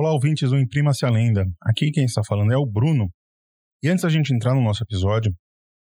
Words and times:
Olá, 0.00 0.12
ouvintes 0.12 0.50
do 0.50 0.56
Imprima-se 0.56 1.04
a 1.04 1.10
Lenda. 1.10 1.44
Aqui 1.60 1.90
quem 1.90 2.04
está 2.04 2.22
falando 2.24 2.52
é 2.52 2.56
o 2.56 2.64
Bruno. 2.64 3.10
E 3.82 3.88
antes 3.88 4.04
da 4.04 4.08
gente 4.08 4.32
entrar 4.32 4.54
no 4.54 4.62
nosso 4.62 4.84
episódio, 4.84 5.34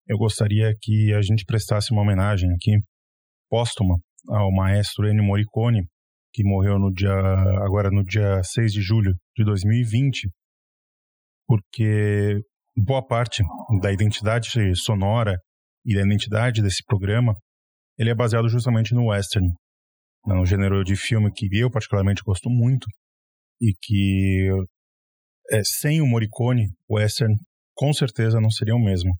eu 0.08 0.18
gostaria 0.18 0.74
que 0.82 1.14
a 1.14 1.22
gente 1.22 1.46
prestasse 1.46 1.92
uma 1.92 2.02
homenagem 2.02 2.50
aqui, 2.52 2.80
póstuma, 3.48 3.96
ao 4.28 4.52
maestro 4.52 5.08
Ennio 5.08 5.24
Morricone, 5.24 5.84
que 6.34 6.44
morreu 6.44 6.80
no 6.80 6.92
dia, 6.92 7.14
agora 7.64 7.92
no 7.92 8.04
dia 8.04 8.42
6 8.44 8.74
de 8.74 8.82
julho 8.82 9.14
de 9.38 9.46
2020, 9.46 10.28
porque 11.48 12.42
boa 12.76 13.06
parte 13.06 13.44
da 13.80 13.94
identidade 13.94 14.50
sonora 14.78 15.38
e 15.86 15.94
da 15.94 16.02
identidade 16.02 16.64
desse 16.64 16.84
programa, 16.88 17.36
ele 18.00 18.10
é 18.10 18.16
baseado 18.16 18.50
justamente 18.50 18.96
no 18.96 19.10
western, 19.10 19.48
um 20.26 20.44
gênero 20.44 20.84
de 20.84 20.96
filme 20.96 21.32
que 21.32 21.48
eu 21.56 21.70
particularmente 21.70 22.24
gosto 22.26 22.50
muito 22.50 22.88
e 23.62 23.74
que 23.82 24.50
é, 25.52 25.62
sem 25.64 26.02
o 26.02 26.08
Morricone, 26.08 26.68
o 26.88 26.96
western 26.96 27.36
com 27.76 27.94
certeza 27.94 28.40
não 28.42 28.50
seria 28.50 28.76
o 28.76 28.84
mesmo. 28.84 29.12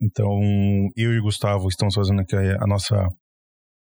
Então, 0.00 0.40
eu 0.96 1.12
e 1.12 1.18
o 1.18 1.22
Gustavo 1.22 1.68
estamos 1.68 1.94
fazendo 1.94 2.20
aqui 2.20 2.36
a 2.36 2.66
nossa 2.66 3.06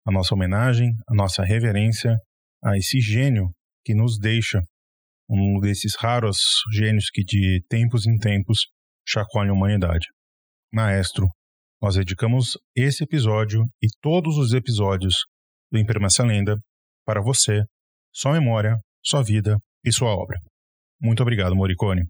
a 0.06 0.12
nossa 0.12 0.34
homenagem, 0.34 0.90
a 1.08 1.14
nossa 1.14 1.44
reverência 1.44 2.18
a 2.64 2.76
esse 2.76 3.00
gênio 3.00 3.52
que 3.86 3.94
nos 3.94 4.18
deixa 4.18 4.64
um 5.30 5.60
desses 5.60 5.96
raros 5.96 6.38
gênios 6.74 7.10
que 7.12 7.24
de 7.24 7.64
tempos 7.70 8.06
em 8.06 8.18
tempos 8.18 8.68
chacoalham 9.08 9.54
a 9.54 9.58
humanidade. 9.58 10.08
Maestro, 10.74 11.28
nós 11.82 11.96
dedicamos 11.96 12.58
esse 12.76 13.04
episódio 13.04 13.64
e 13.82 13.88
todos 14.02 14.38
os 14.38 14.54
episódios 14.54 15.16
do 15.72 15.80
Impermanência 15.80 16.26
Lenda 16.26 16.58
para 17.06 17.22
você, 17.22 17.64
sua 18.14 18.34
memória, 18.34 18.78
sua 19.04 19.24
vida 19.24 19.58
e 19.84 19.92
sua 19.92 20.10
obra. 20.16 20.40
Muito 21.02 21.22
obrigado, 21.22 21.56
Morricone. 21.56 22.08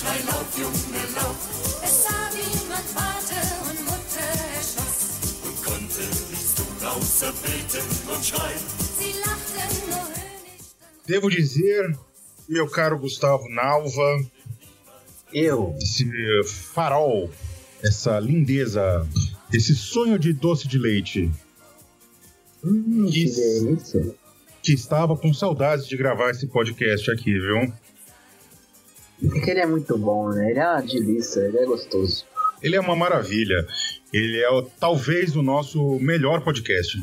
Junge, 0.00 1.02
laut. 1.16 1.36
Es 1.82 2.04
sah 2.04 2.30
niemand 2.30 2.86
Vater 2.94 3.46
und 3.68 3.78
Mutter 3.84 4.30
erschoss. 4.54 5.42
Und 5.44 5.64
konnte 5.64 6.02
nichts 6.30 6.54
tun, 6.54 6.86
außer 6.86 7.32
beten 7.42 7.84
und 8.08 8.24
schreien. 8.24 8.60
Sie 8.96 9.18
lachten 9.18 9.90
nur 9.90 10.06
höhnisch. 10.06 10.66
Devo 11.08 11.28
dizer, 11.28 11.98
meu 12.46 12.68
caro 12.68 12.96
Gustavo 12.96 13.48
Nalva, 13.48 14.24
eu, 15.32 15.74
esse 15.82 16.06
farol, 16.44 17.28
essa 17.82 18.20
lindeza, 18.20 19.04
esse 19.52 19.74
sonho 19.74 20.16
de 20.16 20.32
doce 20.32 20.68
de 20.68 20.78
leite. 20.78 21.28
Hum, 22.64 23.06
que, 23.10 23.24
que. 23.24 24.14
Que 24.62 24.72
estava 24.74 25.16
com 25.16 25.34
saudades 25.34 25.88
de 25.88 25.96
gravar 25.96 26.30
esse 26.30 26.46
podcast 26.46 27.10
aqui, 27.10 27.32
viu? 27.32 27.72
Porque 29.20 29.50
ele 29.50 29.60
é 29.60 29.66
muito 29.66 29.96
bom, 29.98 30.30
né? 30.30 30.50
Ele 30.50 30.58
é 30.58 30.66
uma 30.66 30.80
delícia, 30.80 31.40
ele 31.40 31.58
é 31.58 31.64
gostoso. 31.64 32.24
Ele 32.62 32.76
é 32.76 32.80
uma 32.80 32.96
maravilha. 32.96 33.66
Ele 34.12 34.42
é 34.42 34.48
talvez 34.78 35.36
o 35.36 35.42
nosso 35.42 35.98
melhor 36.00 36.42
podcast. 36.42 36.98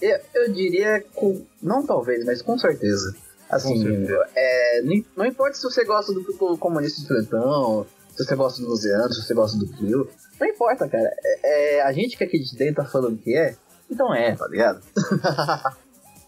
Eu, 0.00 0.18
eu 0.34 0.52
diria, 0.52 1.04
com, 1.14 1.44
não 1.62 1.86
talvez, 1.86 2.24
mas 2.24 2.42
com 2.42 2.58
certeza. 2.58 3.14
Assim, 3.48 3.74
com 3.74 3.82
certeza. 3.82 4.28
É, 4.34 4.82
não 5.16 5.26
importa 5.26 5.54
se 5.54 5.62
você 5.62 5.84
gosta 5.84 6.12
do 6.12 6.24
comunista 6.58 7.00
de 7.00 7.06
Plantão, 7.06 7.86
se 8.10 8.24
você 8.24 8.34
gosta 8.34 8.62
do 8.62 8.68
Luciano, 8.68 9.12
se 9.12 9.22
você 9.22 9.34
gosta 9.34 9.58
do 9.58 9.68
Clio. 9.68 10.08
Não 10.40 10.46
importa, 10.46 10.88
cara. 10.88 11.10
É, 11.24 11.76
é, 11.76 11.82
a 11.82 11.92
gente 11.92 12.16
que 12.16 12.24
aqui 12.24 12.38
de 12.38 12.56
dentro 12.56 12.82
tá 12.82 12.84
falando 12.84 13.18
que 13.18 13.36
é, 13.36 13.56
então 13.90 14.12
é, 14.14 14.34
tá 14.34 14.48
ligado? 14.48 14.82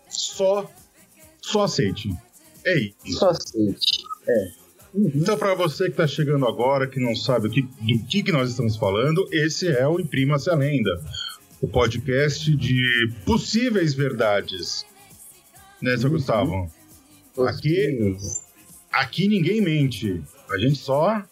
só, 0.08 0.70
só 1.40 1.64
aceite. 1.64 2.10
É 2.64 2.78
isso. 2.78 3.18
Só 3.18 3.30
aceite. 3.30 4.03
É. 4.28 4.64
Uhum. 4.94 5.10
Então, 5.14 5.36
para 5.36 5.54
você 5.54 5.84
que 5.84 5.90
está 5.90 6.06
chegando 6.06 6.46
agora, 6.46 6.86
que 6.86 7.00
não 7.00 7.16
sabe 7.16 7.50
que, 7.50 7.62
do 7.62 8.06
que, 8.06 8.22
que 8.22 8.32
nós 8.32 8.50
estamos 8.50 8.76
falando, 8.76 9.26
esse 9.32 9.66
é 9.66 9.86
o 9.86 9.98
Imprima-se 9.98 10.48
a 10.48 10.54
Lenda, 10.54 10.90
o 11.60 11.66
podcast 11.66 12.54
de 12.56 13.12
possíveis 13.24 13.92
verdades. 13.92 14.86
Né, 15.82 15.96
seu 15.96 16.08
uhum. 16.08 16.16
Gustavo? 16.16 16.72
Aqui, 17.46 18.16
aqui 18.92 19.28
ninguém 19.28 19.60
mente. 19.60 20.22
A 20.50 20.58
gente 20.58 20.78
só 20.78 21.22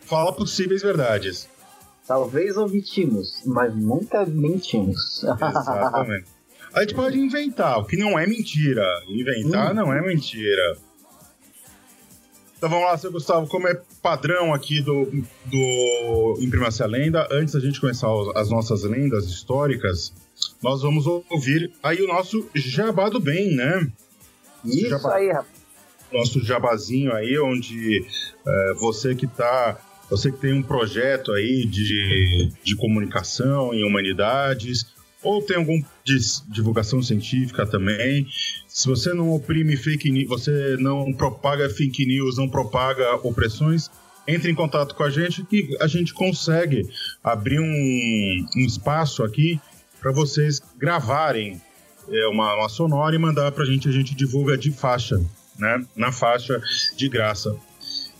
fala 0.00 0.32
possíveis 0.32 0.82
verdades. 0.82 1.48
Talvez 2.06 2.56
omitimos, 2.56 3.42
mas 3.44 3.74
nunca 3.76 4.24
mentimos. 4.24 5.22
Exatamente. 5.22 6.26
A 6.72 6.80
gente 6.80 6.94
pode 6.94 7.18
inventar, 7.18 7.78
o 7.78 7.84
que 7.84 7.96
não 7.96 8.18
é 8.18 8.26
mentira. 8.26 8.86
Inventar 9.08 9.68
uhum. 9.68 9.74
não 9.74 9.92
é 9.92 10.00
mentira. 10.00 10.78
Então 12.62 12.70
vamos 12.70 12.86
lá, 12.86 12.96
seu 12.96 13.10
Gustavo, 13.10 13.48
como 13.48 13.66
é 13.66 13.74
padrão 14.00 14.54
aqui 14.54 14.80
do, 14.80 15.06
do 15.46 16.38
Imprima-se 16.38 16.80
a 16.80 16.86
Lenda, 16.86 17.26
antes 17.28 17.54
da 17.54 17.58
gente 17.58 17.80
começar 17.80 18.06
as 18.36 18.50
nossas 18.50 18.84
lendas 18.84 19.24
históricas, 19.24 20.12
nós 20.62 20.80
vamos 20.80 21.04
ouvir 21.04 21.72
aí 21.82 22.00
o 22.00 22.06
nosso 22.06 22.48
Jabá 22.54 23.08
do 23.08 23.18
Bem, 23.18 23.56
né? 23.56 23.90
Isso 24.64 24.90
jabá, 24.90 25.16
aí, 25.16 25.32
rapaz. 25.32 25.48
Nosso 26.12 26.40
jabazinho 26.40 27.12
aí, 27.12 27.36
onde 27.36 28.06
é, 28.46 28.74
você 28.74 29.16
que 29.16 29.26
tá. 29.26 29.76
Você 30.08 30.30
que 30.30 30.38
tem 30.38 30.52
um 30.52 30.62
projeto 30.62 31.32
aí 31.32 31.66
de, 31.66 32.52
de 32.62 32.76
comunicação 32.76 33.74
em 33.74 33.84
humanidades, 33.84 34.86
ou 35.22 35.42
tem 35.42 35.56
algum 35.56 35.80
de 36.04 36.18
divulgação 36.48 37.02
científica 37.02 37.66
também. 37.66 38.26
Se 38.66 38.88
você 38.88 39.12
não 39.12 39.30
oprime 39.30 39.76
fake 39.76 40.10
news, 40.10 40.28
você 40.28 40.76
não 40.78 41.12
propaga 41.12 41.68
fake 41.68 42.04
news, 42.06 42.36
não 42.36 42.48
propaga 42.48 43.14
opressões, 43.16 43.88
entre 44.26 44.50
em 44.50 44.54
contato 44.54 44.94
com 44.94 45.02
a 45.02 45.10
gente 45.10 45.44
que 45.44 45.76
a 45.80 45.86
gente 45.86 46.14
consegue 46.14 46.88
abrir 47.22 47.60
um, 47.60 48.46
um 48.56 48.66
espaço 48.66 49.22
aqui 49.22 49.60
para 50.00 50.12
vocês 50.12 50.60
gravarem 50.76 51.60
é, 52.08 52.26
uma, 52.26 52.54
uma 52.56 52.68
sonora 52.68 53.14
e 53.14 53.18
mandar 53.18 53.52
para 53.52 53.64
a 53.64 53.66
gente, 53.66 53.88
a 53.88 53.92
gente 53.92 54.14
divulga 54.14 54.56
de 54.56 54.72
faixa, 54.72 55.20
né? 55.58 55.84
Na 55.94 56.10
faixa 56.10 56.60
de 56.96 57.08
graça. 57.08 57.56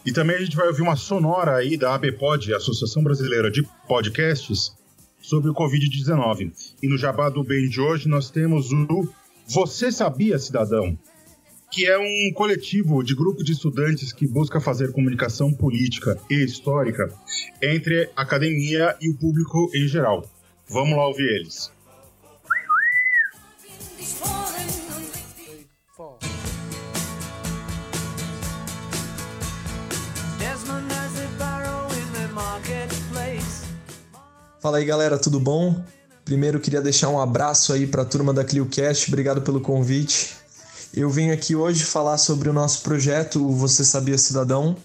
E 0.04 0.12
também 0.12 0.36
a 0.36 0.40
gente 0.40 0.56
vai 0.56 0.66
ouvir 0.66 0.82
uma 0.82 0.96
sonora 0.96 1.56
aí 1.56 1.76
da 1.76 1.94
ABPOD, 1.94 2.54
Associação 2.54 3.02
Brasileira 3.02 3.50
de 3.50 3.62
Podcasts, 3.86 4.72
sobre 5.22 5.48
o 5.50 5.54
Covid-19. 5.54 6.52
E 6.82 6.88
no 6.88 6.98
Jabá 6.98 7.30
do 7.30 7.42
Bem 7.42 7.68
de 7.68 7.80
hoje 7.80 8.08
nós 8.08 8.30
temos 8.30 8.70
o 8.72 9.08
Você 9.46 9.90
Sabia, 9.90 10.38
Cidadão? 10.38 10.98
Que 11.70 11.86
é 11.86 11.98
um 11.98 12.34
coletivo 12.34 13.02
de 13.02 13.14
grupo 13.14 13.42
de 13.42 13.52
estudantes 13.52 14.12
que 14.12 14.26
busca 14.26 14.60
fazer 14.60 14.92
comunicação 14.92 15.54
política 15.54 16.18
e 16.28 16.44
histórica 16.44 17.08
entre 17.62 18.10
a 18.14 18.22
academia 18.22 18.94
e 19.00 19.08
o 19.08 19.16
público 19.16 19.70
em 19.74 19.88
geral. 19.88 20.28
Vamos 20.68 20.96
lá 20.96 21.06
ouvir 21.06 21.40
eles. 21.40 21.72
Fala 34.62 34.78
aí 34.78 34.84
galera, 34.84 35.18
tudo 35.18 35.40
bom? 35.40 35.84
Primeiro 36.24 36.60
queria 36.60 36.80
deixar 36.80 37.08
um 37.08 37.20
abraço 37.20 37.72
aí 37.72 37.84
para 37.84 38.02
a 38.02 38.04
turma 38.04 38.32
da 38.32 38.44
ClioCast, 38.44 39.08
obrigado 39.08 39.42
pelo 39.42 39.60
convite. 39.60 40.36
Eu 40.94 41.10
venho 41.10 41.34
aqui 41.34 41.56
hoje 41.56 41.82
falar 41.82 42.16
sobre 42.16 42.48
o 42.48 42.52
nosso 42.52 42.82
projeto 42.82 43.44
o 43.44 43.56
Você 43.56 43.84
Sabia 43.84 44.16
Cidadão. 44.16 44.76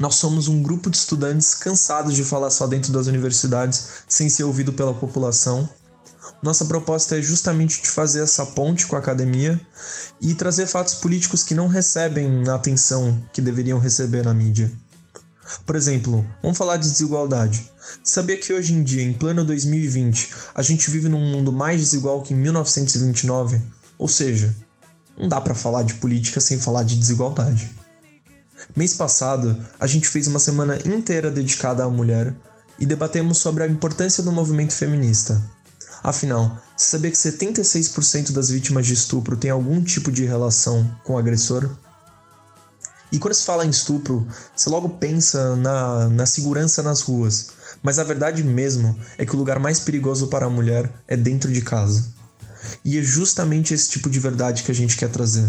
Nós 0.00 0.16
somos 0.16 0.48
um 0.48 0.60
grupo 0.60 0.90
de 0.90 0.96
estudantes 0.96 1.54
cansados 1.54 2.12
de 2.12 2.24
falar 2.24 2.50
só 2.50 2.66
dentro 2.66 2.92
das 2.92 3.06
universidades 3.06 4.02
sem 4.08 4.28
ser 4.28 4.42
ouvido 4.42 4.72
pela 4.72 4.92
população. 4.92 5.68
Nossa 6.42 6.64
proposta 6.64 7.16
é 7.16 7.22
justamente 7.22 7.80
de 7.80 7.88
fazer 7.88 8.24
essa 8.24 8.46
ponte 8.46 8.84
com 8.84 8.96
a 8.96 8.98
academia 8.98 9.60
e 10.20 10.34
trazer 10.34 10.66
fatos 10.66 10.94
políticos 10.94 11.44
que 11.44 11.54
não 11.54 11.68
recebem 11.68 12.48
a 12.48 12.56
atenção 12.56 13.16
que 13.32 13.40
deveriam 13.40 13.78
receber 13.78 14.24
na 14.24 14.34
mídia. 14.34 14.72
Por 15.64 15.76
exemplo, 15.76 16.26
vamos 16.42 16.58
falar 16.58 16.76
de 16.76 16.88
desigualdade. 16.88 17.70
Sabia 18.02 18.36
que 18.36 18.52
hoje 18.52 18.72
em 18.72 18.82
dia, 18.82 19.02
em 19.02 19.12
pleno 19.12 19.44
2020, 19.44 20.30
a 20.54 20.62
gente 20.62 20.90
vive 20.90 21.08
num 21.08 21.20
mundo 21.20 21.52
mais 21.52 21.80
desigual 21.80 22.22
que 22.22 22.34
em 22.34 22.36
1929? 22.36 23.60
Ou 23.98 24.08
seja, 24.08 24.54
não 25.16 25.28
dá 25.28 25.40
para 25.40 25.54
falar 25.54 25.82
de 25.82 25.94
política 25.94 26.40
sem 26.40 26.58
falar 26.58 26.82
de 26.82 26.96
desigualdade. 26.96 27.70
Mês 28.76 28.94
passado, 28.94 29.56
a 29.78 29.86
gente 29.86 30.08
fez 30.08 30.26
uma 30.26 30.38
semana 30.38 30.78
inteira 30.84 31.30
dedicada 31.30 31.84
à 31.84 31.88
mulher 31.88 32.34
e 32.78 32.86
debatemos 32.86 33.38
sobre 33.38 33.64
a 33.64 33.68
importância 33.68 34.22
do 34.22 34.32
movimento 34.32 34.72
feminista. 34.72 35.42
Afinal, 36.02 36.60
você 36.76 36.90
sabia 36.90 37.10
que 37.10 37.16
76% 37.16 38.32
das 38.32 38.50
vítimas 38.50 38.86
de 38.86 38.94
estupro 38.94 39.36
têm 39.36 39.50
algum 39.50 39.82
tipo 39.82 40.12
de 40.12 40.24
relação 40.24 40.88
com 41.02 41.14
o 41.14 41.18
agressor? 41.18 41.68
E 43.10 43.18
quando 43.18 43.34
se 43.34 43.44
fala 43.44 43.64
em 43.64 43.70
estupro, 43.70 44.26
você 44.54 44.68
logo 44.68 44.88
pensa 44.88 45.56
na, 45.56 46.08
na 46.08 46.26
segurança 46.26 46.82
nas 46.82 47.00
ruas, 47.00 47.50
mas 47.82 47.98
a 47.98 48.04
verdade 48.04 48.42
mesmo 48.42 48.98
é 49.16 49.24
que 49.24 49.34
o 49.34 49.38
lugar 49.38 49.58
mais 49.58 49.80
perigoso 49.80 50.28
para 50.28 50.46
a 50.46 50.50
mulher 50.50 50.92
é 51.06 51.16
dentro 51.16 51.50
de 51.50 51.62
casa. 51.62 52.04
E 52.84 52.98
é 52.98 53.02
justamente 53.02 53.72
esse 53.72 53.88
tipo 53.88 54.10
de 54.10 54.20
verdade 54.20 54.62
que 54.62 54.70
a 54.70 54.74
gente 54.74 54.96
quer 54.96 55.08
trazer. 55.08 55.48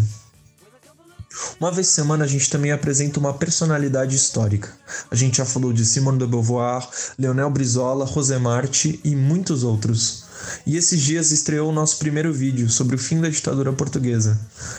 Uma 1.60 1.70
vez 1.70 1.88
por 1.88 1.94
semana 1.94 2.24
a 2.24 2.28
gente 2.28 2.50
também 2.50 2.72
apresenta 2.72 3.20
uma 3.20 3.34
personalidade 3.34 4.16
histórica. 4.16 4.72
A 5.10 5.14
gente 5.14 5.38
já 5.38 5.44
falou 5.44 5.72
de 5.72 5.84
Simone 5.84 6.18
de 6.18 6.26
Beauvoir, 6.26 6.88
Leonel 7.18 7.50
Brizola, 7.50 8.04
Rosemarte 8.04 9.00
e 9.04 9.14
muitos 9.14 9.62
outros. 9.62 10.29
E 10.66 10.76
esses 10.76 11.00
dias 11.00 11.30
estreou 11.30 11.70
o 11.70 11.72
nosso 11.72 11.98
primeiro 11.98 12.32
vídeo 12.32 12.68
sobre 12.68 12.96
o 12.96 12.98
fim 12.98 13.20
da 13.20 13.28
ditadura 13.28 13.72
portuguesa. 13.72 14.38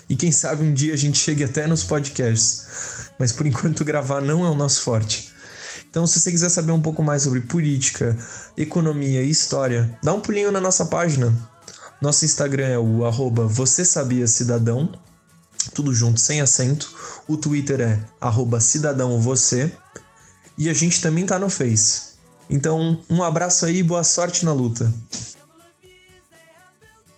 E 0.09 0.15
quem 0.15 0.31
sabe 0.31 0.63
um 0.63 0.73
dia 0.73 0.93
a 0.93 0.97
gente 0.97 1.17
chegue 1.17 1.43
até 1.43 1.67
nos 1.67 1.83
podcasts. 1.83 2.65
Mas 3.19 3.31
por 3.31 3.45
enquanto 3.45 3.85
gravar 3.85 4.21
não 4.21 4.45
é 4.45 4.49
o 4.49 4.55
nosso 4.55 4.81
forte. 4.81 5.31
Então, 5.89 6.07
se 6.07 6.19
você 6.19 6.31
quiser 6.31 6.49
saber 6.49 6.71
um 6.71 6.81
pouco 6.81 7.03
mais 7.03 7.23
sobre 7.23 7.41
política, 7.41 8.17
economia 8.55 9.23
e 9.23 9.29
história, 9.29 9.97
dá 10.01 10.13
um 10.13 10.21
pulinho 10.21 10.51
na 10.51 10.61
nossa 10.61 10.85
página. 10.85 11.33
Nosso 12.01 12.23
Instagram 12.23 12.67
é 12.67 12.79
o 12.79 13.05
arroba 13.05 13.45
Você 13.45 13.83
Sabia 13.83 14.25
Cidadão, 14.25 14.89
tudo 15.73 15.93
junto, 15.93 16.19
sem 16.19 16.41
acento. 16.41 16.91
O 17.27 17.35
Twitter 17.35 17.81
é 17.81 17.99
arroba 18.19 18.61
Cidadão 18.61 19.19
Você. 19.19 19.71
E 20.57 20.69
a 20.69 20.73
gente 20.73 21.01
também 21.01 21.25
tá 21.25 21.37
no 21.37 21.49
Face. 21.49 22.11
Então, 22.49 22.99
um 23.09 23.21
abraço 23.21 23.65
aí 23.65 23.77
e 23.77 23.83
boa 23.83 24.03
sorte 24.03 24.45
na 24.45 24.53
luta. 24.53 24.91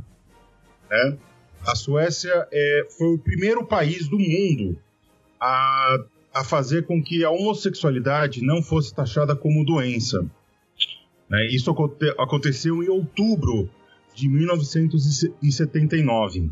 né, 0.89 1.17
a 1.65 1.75
Suécia 1.75 2.47
é, 2.51 2.87
foi 2.97 3.15
o 3.15 3.17
primeiro 3.17 3.65
país 3.65 4.07
do 4.07 4.19
mundo 4.19 4.77
a, 5.39 5.97
a 6.33 6.43
fazer 6.43 6.85
com 6.85 7.01
que 7.03 7.25
a 7.25 7.31
homossexualidade 7.31 8.41
não 8.41 8.61
fosse 8.61 8.93
taxada 8.93 9.35
como 9.35 9.65
doença. 9.65 10.25
Né? 11.29 11.45
Isso 11.47 11.69
aconte- 11.71 12.13
aconteceu 12.17 12.81
em 12.83 12.89
outubro 12.89 13.69
de 14.15 14.27
1979. 14.27 16.49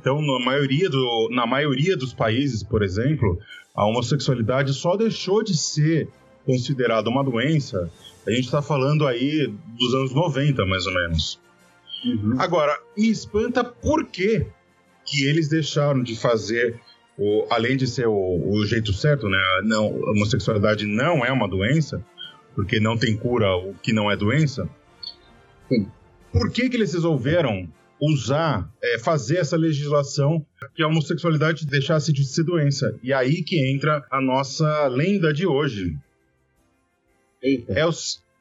Então, 0.00 0.20
na 0.22 0.44
maioria, 0.44 0.88
do, 0.88 1.28
na 1.32 1.46
maioria 1.46 1.96
dos 1.96 2.12
países, 2.14 2.62
por 2.62 2.82
exemplo, 2.82 3.38
a 3.74 3.84
homossexualidade 3.86 4.72
só 4.72 4.96
deixou 4.96 5.42
de 5.42 5.56
ser 5.56 6.08
considerada 6.44 7.10
uma 7.10 7.22
doença. 7.24 7.90
A 8.26 8.30
gente 8.30 8.44
está 8.44 8.62
falando 8.62 9.06
aí 9.06 9.52
dos 9.78 9.94
anos 9.94 10.14
90, 10.14 10.64
mais 10.66 10.86
ou 10.86 10.94
menos. 10.94 11.40
Agora, 12.38 12.78
me 12.96 13.10
espanta 13.10 13.64
por 13.64 14.06
que, 14.06 14.46
que 15.04 15.24
eles 15.24 15.48
deixaram 15.48 16.00
de 16.02 16.14
fazer, 16.14 16.78
o, 17.18 17.44
além 17.50 17.76
de 17.76 17.86
ser 17.88 18.06
o, 18.06 18.14
o 18.50 18.64
jeito 18.66 18.92
certo, 18.92 19.28
né? 19.28 19.38
Não, 19.64 19.86
a 19.86 20.10
homossexualidade 20.12 20.86
não 20.86 21.24
é 21.24 21.32
uma 21.32 21.48
doença, 21.48 22.04
porque 22.58 22.80
não 22.80 22.98
tem 22.98 23.16
cura 23.16 23.54
o 23.54 23.72
que 23.74 23.92
não 23.92 24.10
é 24.10 24.16
doença. 24.16 24.68
Sim. 25.68 25.86
Por 26.32 26.50
que, 26.50 26.68
que 26.68 26.76
eles 26.76 26.92
resolveram 26.92 27.72
usar, 28.00 28.68
é, 28.82 28.98
fazer 28.98 29.36
essa 29.36 29.56
legislação 29.56 30.44
que 30.74 30.82
a 30.82 30.88
homossexualidade 30.88 31.64
deixasse 31.64 32.12
de 32.12 32.24
ser 32.24 32.42
doença? 32.42 32.98
E 33.00 33.12
aí 33.12 33.44
que 33.44 33.64
entra 33.72 34.04
a 34.10 34.20
nossa 34.20 34.88
lenda 34.88 35.32
de 35.32 35.46
hoje. 35.46 35.96
Eita. 37.40 37.74
É 37.74 37.86
o, 37.86 37.90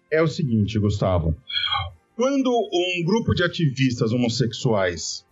é 0.09 0.19
o 0.23 0.27
seguinte, 0.27 0.79
Gustavo. 0.79 1.37
Quando 2.15 2.49
um 2.49 3.03
grupo 3.05 3.35
de 3.35 3.43
ativistas 3.43 4.11
homossexuais 4.13 5.23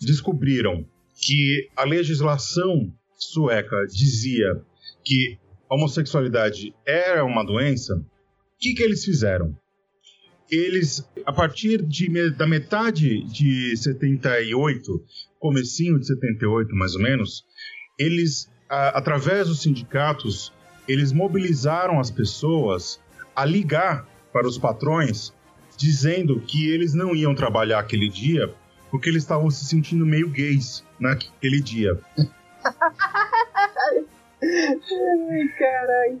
descobriram 0.00 0.82
que 1.14 1.68
a 1.76 1.84
legislação 1.84 2.90
sueca 3.18 3.86
dizia 3.86 4.62
que 5.04 5.38
a 5.68 5.74
homossexualidade 5.74 6.74
era 6.86 7.22
uma 7.22 7.44
doença, 7.44 8.02
que, 8.58 8.74
que 8.74 8.82
eles 8.82 9.04
fizeram? 9.04 9.56
Eles, 10.50 11.06
a 11.24 11.32
partir 11.32 11.82
de, 11.82 12.30
da 12.30 12.46
metade 12.46 13.22
de 13.24 13.76
78, 13.76 15.02
comecinho 15.38 15.98
de 15.98 16.06
78 16.06 16.74
mais 16.76 16.94
ou 16.94 17.02
menos, 17.02 17.44
eles, 17.98 18.50
a- 18.68 18.98
através 18.98 19.48
dos 19.48 19.62
sindicatos, 19.62 20.52
eles 20.86 21.12
mobilizaram 21.12 21.98
as 21.98 22.10
pessoas 22.10 23.00
a 23.34 23.44
ligar 23.44 24.06
para 24.32 24.46
os 24.46 24.58
patrões 24.58 25.32
dizendo 25.76 26.40
que 26.40 26.68
eles 26.70 26.94
não 26.94 27.14
iam 27.16 27.34
trabalhar 27.34 27.80
aquele 27.80 28.08
dia 28.08 28.52
porque 28.90 29.08
eles 29.08 29.22
estavam 29.24 29.50
se 29.50 29.64
sentindo 29.64 30.06
meio 30.06 30.28
gays 30.28 30.84
naquele 31.00 31.60
dia. 31.60 31.98
Ai, 34.42 35.48
caralho. 35.58 36.20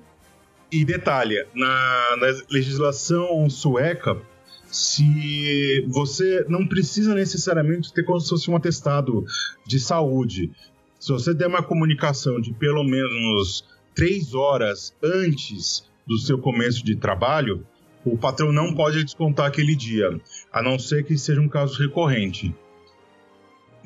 E 0.74 0.84
detalhe, 0.84 1.36
na, 1.54 2.16
na 2.16 2.26
legislação 2.50 3.48
sueca, 3.48 4.20
se 4.66 5.86
você 5.86 6.44
não 6.48 6.66
precisa 6.66 7.14
necessariamente 7.14 7.94
ter 7.94 8.02
como 8.02 8.18
se 8.18 8.28
fosse 8.28 8.50
um 8.50 8.56
atestado 8.56 9.24
de 9.64 9.78
saúde. 9.78 10.50
Se 10.98 11.12
você 11.12 11.32
der 11.32 11.46
uma 11.46 11.62
comunicação 11.62 12.40
de 12.40 12.52
pelo 12.52 12.82
menos 12.82 13.64
três 13.94 14.34
horas 14.34 14.92
antes 15.00 15.88
do 16.04 16.18
seu 16.18 16.40
começo 16.40 16.84
de 16.84 16.96
trabalho, 16.96 17.64
o 18.04 18.18
patrão 18.18 18.50
não 18.50 18.74
pode 18.74 19.04
descontar 19.04 19.46
aquele 19.46 19.76
dia, 19.76 20.20
a 20.52 20.60
não 20.60 20.76
ser 20.76 21.04
que 21.04 21.16
seja 21.16 21.40
um 21.40 21.48
caso 21.48 21.80
recorrente. 21.80 22.52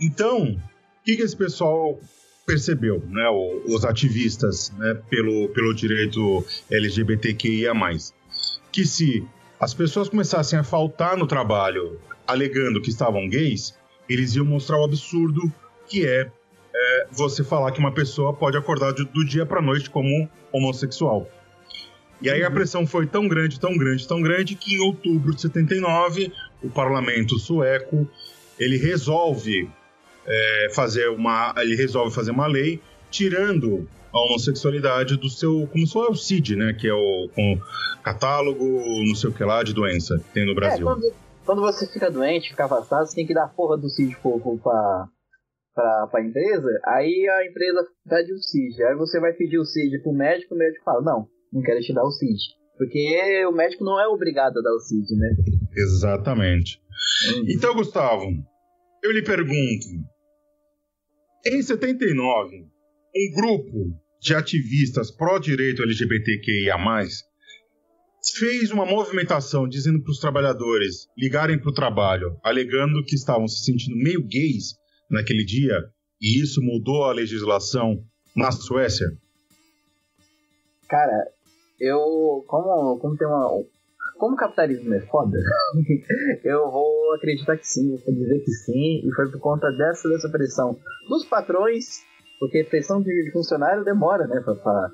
Então, 0.00 0.52
o 0.52 1.04
que, 1.04 1.16
que 1.16 1.23
esse 1.23 1.37
pessoal 1.37 2.00
percebeu, 2.49 3.02
né, 3.11 3.28
os 3.67 3.85
ativistas 3.85 4.73
né, 4.78 4.95
pelo, 5.11 5.50
pelo 5.50 5.75
direito 5.75 6.43
LGBTQIA+, 6.71 7.75
que 8.73 8.87
se 8.87 9.23
as 9.61 9.75
pessoas 9.75 10.09
começassem 10.09 10.59
a 10.59 10.64
faltar 10.64 11.14
no 11.14 11.26
trabalho 11.26 12.00
alegando 12.26 12.81
que 12.81 12.88
estavam 12.88 13.28
gays, 13.28 13.75
eles 14.09 14.35
iam 14.35 14.47
mostrar 14.47 14.81
o 14.81 14.85
absurdo 14.85 15.52
que 15.87 16.07
é, 16.07 16.31
é, 16.75 17.07
você 17.12 17.45
falar 17.45 17.71
que 17.73 17.81
uma 17.81 17.93
pessoa 17.93 18.33
pode 18.33 18.57
acordar 18.57 18.95
de- 18.95 19.05
do 19.05 19.25
dia 19.26 19.45
para 19.45 19.61
noite 19.61 19.90
como 19.90 20.26
homossexual. 20.50 21.28
E 22.23 22.31
aí 22.31 22.43
a 22.43 22.50
pressão 22.50 22.87
foi 22.87 23.07
tão 23.07 23.28
grande, 23.28 23.61
tão 23.61 23.76
grande, 23.76 24.09
tão 24.09 24.23
grande 24.23 24.55
que 24.55 24.75
em 24.75 24.81
outubro 24.81 25.35
de 25.35 25.43
79 25.43 26.33
o 26.62 26.71
parlamento 26.71 27.38
sueco 27.38 28.09
ele 28.59 28.78
resolve 28.78 29.71
é, 30.28 30.68
fazer 30.75 31.08
uma 31.08 31.54
ele 31.58 31.75
resolve 31.75 32.14
fazer 32.14 32.30
uma 32.30 32.47
lei 32.47 32.80
tirando 33.11 33.88
a 34.12 34.18
homossexualidade 34.26 35.16
do 35.16 35.28
seu 35.28 35.66
como 35.73 35.87
só 35.87 36.06
é 36.06 36.11
o 36.11 36.14
CID, 36.14 36.56
né, 36.56 36.73
que 36.73 36.87
é 36.87 36.94
o 36.94 37.28
com 37.35 37.58
catálogo, 38.02 38.64
não 39.06 39.14
sei 39.14 39.30
o 39.30 39.32
que 39.32 39.42
lá 39.44 39.62
de 39.62 39.73
doença 39.75 40.18
que 40.18 40.32
tem 40.35 40.44
no 40.47 40.52
É, 40.52 40.54
Brasil. 40.54 40.85
quando, 40.87 41.12
quando 41.44 41.61
você 41.62 41.87
fica 41.90 42.11
doente, 42.11 42.50
fica 42.50 42.64
afastado, 42.64 43.06
você 43.06 43.14
tem 43.14 43.26
que 43.26 43.35
dar 43.35 43.44
a 43.44 43.49
porra 43.49 43.76
do 43.76 43.88
CID 43.88 44.16
pro, 44.23 44.38
pra, 44.62 45.08
pra, 45.75 46.06
pra 46.11 46.25
empresa, 46.25 46.68
aí 46.87 47.28
a 47.28 47.47
empresa 47.47 47.87
pede 48.08 48.32
o 48.32 48.38
CID. 48.38 48.82
Aí 48.85 48.94
você 48.97 49.20
vai 49.20 49.32
pedir 49.32 49.58
o 49.58 49.64
CID 49.64 49.99
pro 50.02 50.12
médico, 50.12 50.54
o 50.54 50.58
médico 50.58 50.85
fala, 50.85 51.02
não, 51.02 51.26
não 51.52 51.62
quero 51.62 51.80
te 51.80 51.92
dar 51.94 52.04
o 52.04 52.11
CID. 52.11 52.38
Porque 52.78 53.44
o 53.47 53.52
médico 53.52 53.85
não 53.85 54.00
é 54.00 54.06
obrigado 54.06 54.58
a 54.58 54.62
dar 54.62 54.73
o 54.73 54.80
CID, 54.80 55.16
né? 55.16 55.28
Exatamente. 55.76 56.80
Então, 57.49 57.75
Gustavo, 57.75 58.25
eu 59.02 59.11
lhe 59.11 59.23
pergunto: 59.23 59.87
em 61.47 61.62
79, 61.62 62.57
um 62.57 63.35
grupo 63.35 63.95
de 64.21 64.35
ativistas 64.35 65.11
pró-direito 65.11 65.83
LGBTQIA, 65.83 66.76
fez 68.38 68.71
uma 68.71 68.85
movimentação 68.85 69.68
dizendo 69.68 70.02
para 70.02 70.11
os 70.11 70.18
trabalhadores 70.18 71.07
ligarem 71.16 71.59
para 71.59 71.71
o 71.71 71.75
trabalho, 71.75 72.37
alegando 72.42 73.04
que 73.04 73.14
estavam 73.14 73.47
se 73.47 73.64
sentindo 73.64 73.97
meio 73.97 74.23
gays 74.26 74.75
naquele 75.11 75.45
dia, 75.45 75.78
e 76.21 76.42
isso 76.42 76.61
mudou 76.61 77.04
a 77.04 77.12
legislação 77.12 78.04
na 78.35 78.50
Suécia? 78.50 79.07
Cara, 80.88 81.28
eu. 81.80 82.45
Como, 82.47 82.99
como 82.99 83.16
tem 83.16 83.26
uma. 83.26 83.64
Como 84.18 84.34
o 84.34 84.37
capitalismo 84.37 84.92
é 84.94 85.00
foda, 85.02 85.38
eu 86.44 86.70
vou 86.70 87.14
acreditar 87.14 87.56
que 87.56 87.66
sim, 87.66 87.96
vou 88.04 88.14
dizer 88.14 88.40
que 88.40 88.50
sim, 88.50 89.06
e 89.06 89.12
foi 89.14 89.30
por 89.30 89.40
conta 89.40 89.70
dessa, 89.70 90.08
dessa 90.08 90.28
pressão 90.28 90.76
dos 91.08 91.25
patrões, 91.25 92.02
porque 92.40 92.64
pressão 92.64 93.00
de 93.00 93.30
funcionário 93.32 93.84
demora, 93.84 94.26
né, 94.26 94.40
pra, 94.40 94.54
pra, 94.56 94.90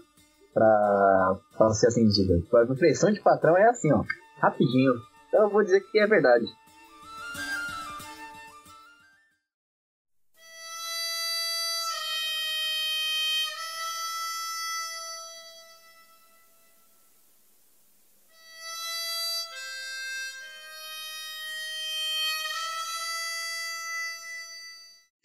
pra, 0.53 1.37
pra 1.57 1.71
ser 1.71 1.89
atendida. 1.89 2.35
A 2.53 2.75
pressão 2.75 3.11
de 3.11 3.21
patrão 3.21 3.57
é 3.57 3.69
assim, 3.69 3.91
ó, 3.93 4.03
rapidinho. 4.41 4.93
Então 5.29 5.45
eu 5.45 5.51
vou 5.51 5.65
dizer 5.65 5.81
que 5.81 5.99
é 5.99 6.07
verdade. 6.07 6.45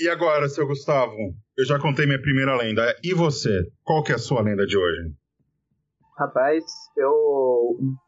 E 0.10 0.12
agora, 0.12 0.50
seu 0.50 0.66
Gustavo? 0.66 1.14
Eu 1.56 1.66
já 1.68 1.80
contei 1.80 2.08
minha 2.08 2.20
primeira 2.20 2.58
lenda. 2.58 2.82
E 3.04 3.14
você? 3.14 3.72
Qual 3.84 4.02
que 4.02 4.12
é 4.12 4.16
a 4.16 4.18
sua 4.18 4.42
lenda 4.42 4.66
de 4.66 4.76
hoje? 4.76 5.14
Rapaz, 6.18 6.64
eu. 6.98 7.12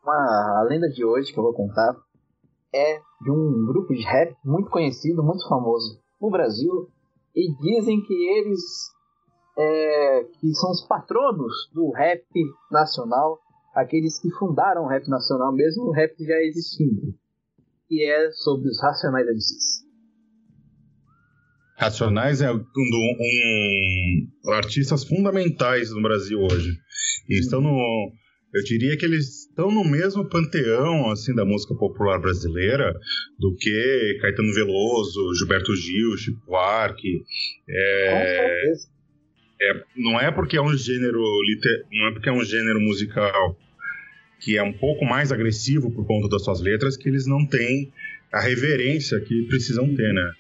Uma, 0.02 0.62
a 0.62 0.66
lenda 0.68 0.90
de 0.90 1.06
hoje 1.06 1.32
que 1.32 1.38
eu 1.38 1.44
vou 1.44 1.54
contar 1.54 1.96
é 2.74 2.98
de 3.22 3.30
um 3.30 3.68
grupo 3.68 3.94
de 3.94 4.02
rap 4.02 4.36
muito 4.44 4.72
conhecido, 4.72 5.22
muito 5.22 5.48
famoso 5.48 6.02
no 6.20 6.32
Brasil. 6.32 6.90
E 7.36 7.56
dizem 7.58 8.02
que 8.02 8.14
eles 8.16 8.62
é, 9.56 10.24
que 10.40 10.56
são 10.56 10.72
os 10.72 10.84
patronos 10.88 11.70
do 11.72 11.92
rap 11.92 12.26
nacional, 12.72 13.38
aqueles 13.76 14.20
que 14.20 14.32
fundaram 14.40 14.86
o 14.86 14.88
rap 14.88 15.08
nacional, 15.08 15.54
mesmo 15.54 15.84
o 15.84 15.92
rap 15.92 16.16
já 16.18 16.38
existindo. 16.42 17.14
E 17.92 18.04
é 18.04 18.32
sobre 18.32 18.70
os 18.70 18.82
Racionais 18.82 19.28
MCs. 19.28 19.91
Racionais 21.82 22.44
é 22.44 22.52
um, 22.52 22.60
um 22.60 24.52
artistas 24.52 25.04
fundamentais 25.04 25.90
no 25.90 26.00
Brasil 26.00 26.40
hoje. 26.40 26.78
E 27.28 27.40
estão 27.40 27.60
no. 27.60 28.12
Eu 28.54 28.64
diria 28.64 28.96
que 28.96 29.04
eles 29.04 29.48
estão 29.48 29.72
no 29.72 29.84
mesmo 29.84 30.30
panteão 30.30 31.10
assim 31.10 31.34
da 31.34 31.44
música 31.44 31.74
popular 31.74 32.20
brasileira 32.20 32.94
do 33.40 33.56
que 33.56 34.20
Caetano 34.22 34.54
Veloso, 34.54 35.34
Gilberto 35.34 35.76
Gil, 35.76 36.16
Chico 36.18 36.40
Buarque. 36.46 37.24
É, 37.68 38.74
é, 39.60 39.84
não 39.96 40.20
é 40.20 40.30
porque 40.30 40.58
é 40.58 40.62
um 40.62 40.78
gênero 40.78 41.20
não 41.92 42.08
é 42.10 42.12
porque 42.12 42.30
é 42.30 42.32
um 42.32 42.44
gênero 42.44 42.80
musical 42.80 43.58
que 44.40 44.56
é 44.56 44.62
um 44.62 44.74
pouco 44.74 45.04
mais 45.04 45.32
agressivo 45.32 45.90
por 45.92 46.06
conta 46.06 46.30
das 46.30 46.44
suas 46.44 46.62
letras 46.62 46.96
que 46.96 47.10
eles 47.10 47.26
não 47.26 47.44
têm 47.44 47.92
a 48.32 48.40
reverência 48.40 49.20
que 49.22 49.48
precisam 49.48 49.96
ter, 49.96 50.14
né? 50.14 50.32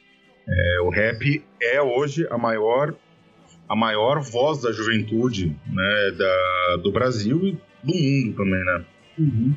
É, 0.48 0.81
o 0.81 0.89
rap 0.89 1.43
é 1.62 1.81
hoje 1.81 2.27
a 2.29 2.38
maior 2.38 2.95
a 3.69 3.75
maior 3.75 4.21
voz 4.21 4.62
da 4.62 4.71
juventude, 4.74 5.57
né, 5.65 6.12
da, 6.17 6.77
do 6.83 6.91
Brasil 6.91 7.39
e 7.45 7.51
do 7.81 7.93
mundo 7.93 8.36
também, 8.36 8.65
né? 8.65 8.86
Uhum. 9.17 9.55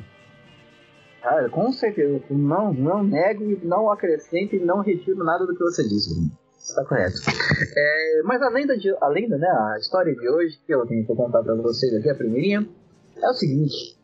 Cara, 1.21 1.49
com 1.49 1.71
certeza. 1.73 2.21
Não, 2.29 2.73
não 2.73 3.03
nego 3.03 3.59
não 3.63 3.91
acrescento 3.91 4.55
e 4.55 4.59
não 4.59 4.81
retiro 4.81 5.21
nada 5.23 5.45
do 5.45 5.53
que 5.53 5.63
você 5.63 5.83
disse. 5.83 6.31
Está 6.57 6.85
correto. 6.85 7.17
É, 7.77 8.21
mas 8.23 8.41
a 8.41 8.49
lenda, 8.49 8.77
de, 8.77 8.89
a 9.01 9.07
lenda, 9.07 9.37
né? 9.37 9.47
A 9.47 9.77
história 9.79 10.15
de 10.15 10.29
hoje, 10.29 10.59
que 10.65 10.73
eu 10.73 10.85
tenho 10.85 11.05
que 11.05 11.13
contar 11.13 11.43
pra 11.43 11.55
vocês 11.55 11.93
aqui, 11.95 12.09
a 12.09 12.15
primeirinha, 12.15 12.67
é 13.17 13.29
o 13.29 13.33
seguinte. 13.33 13.97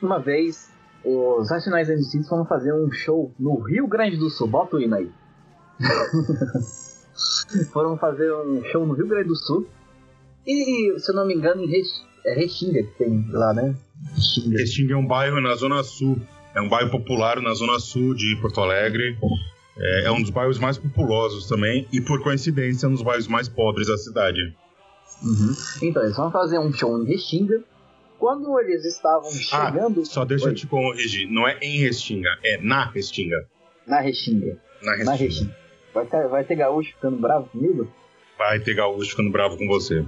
Uma 0.00 0.18
vez, 0.18 0.70
os 1.04 1.50
Racionais 1.50 1.88
MCs 1.88 2.28
foram 2.28 2.44
fazer 2.46 2.72
um 2.72 2.90
show 2.92 3.32
no 3.38 3.58
Rio 3.60 3.86
Grande 3.86 4.16
do 4.16 4.30
Sul. 4.30 4.46
Bota 4.46 4.76
o 4.76 4.80
hino 4.80 4.94
aí. 4.94 5.10
foram 7.72 7.96
fazer 7.96 8.32
um 8.32 8.62
show 8.70 8.86
no 8.86 8.94
Rio 8.94 9.06
Grande 9.06 9.28
do 9.28 9.36
Sul. 9.36 9.66
E, 10.46 10.98
se 10.98 11.10
eu 11.10 11.14
não 11.14 11.26
me 11.26 11.34
engano, 11.34 11.62
em 11.62 11.82
é 12.26 12.34
Restinga 12.34 12.82
que 12.82 12.98
tem 12.98 13.26
lá, 13.30 13.52
né? 13.54 13.74
Restinga. 14.14 14.58
Restinga 14.58 14.94
é 14.94 14.96
um 14.96 15.06
bairro 15.06 15.40
na 15.40 15.54
Zona 15.54 15.82
Sul. 15.82 16.20
É 16.54 16.60
um 16.60 16.68
bairro 16.68 16.90
popular 16.90 17.40
na 17.40 17.54
Zona 17.54 17.78
Sul 17.78 18.14
de 18.14 18.36
Porto 18.40 18.60
Alegre. 18.60 19.16
É, 19.78 20.06
é 20.06 20.10
um 20.10 20.20
dos 20.20 20.30
bairros 20.30 20.58
mais 20.58 20.76
populosos 20.76 21.46
também. 21.46 21.86
E, 21.92 22.00
por 22.00 22.22
coincidência, 22.22 22.86
é 22.86 22.88
um 22.88 22.92
dos 22.92 23.02
bairros 23.02 23.28
mais 23.28 23.48
pobres 23.48 23.86
da 23.86 23.96
cidade. 23.96 24.40
Uhum. 25.22 25.54
Então, 25.82 26.02
eles 26.02 26.16
vão 26.16 26.30
fazer 26.30 26.58
um 26.58 26.72
show 26.72 26.98
em 27.02 27.06
Restinga. 27.06 27.62
Quando 28.18 28.58
eles 28.60 28.84
estavam 28.84 29.30
chegando 29.30 30.04
Só 30.04 30.26
deixa 30.26 30.44
Oi. 30.44 30.50
eu 30.50 30.54
te 30.54 30.66
corrigir. 30.66 31.30
Não 31.30 31.48
é 31.48 31.58
em 31.62 31.78
Restinga, 31.78 32.28
é 32.44 32.58
na 32.60 32.84
Restinga. 32.90 33.36
na 33.86 34.00
Restinga, 34.00 34.58
Na 34.82 34.92
Restinga. 34.92 35.04
na 35.04 35.14
Restinga, 35.14 35.56
vai 35.94 36.06
ter, 36.06 36.28
vai 36.28 36.44
ter 36.44 36.56
gaúcho 36.56 36.92
ficando 36.94 37.16
bravo 37.16 37.48
comigo? 37.48 37.88
Vai 38.38 38.58
ter 38.60 38.74
gaúcho 38.74 39.10
ficando 39.10 39.30
bravo 39.30 39.56
com 39.56 39.66
você. 39.66 40.04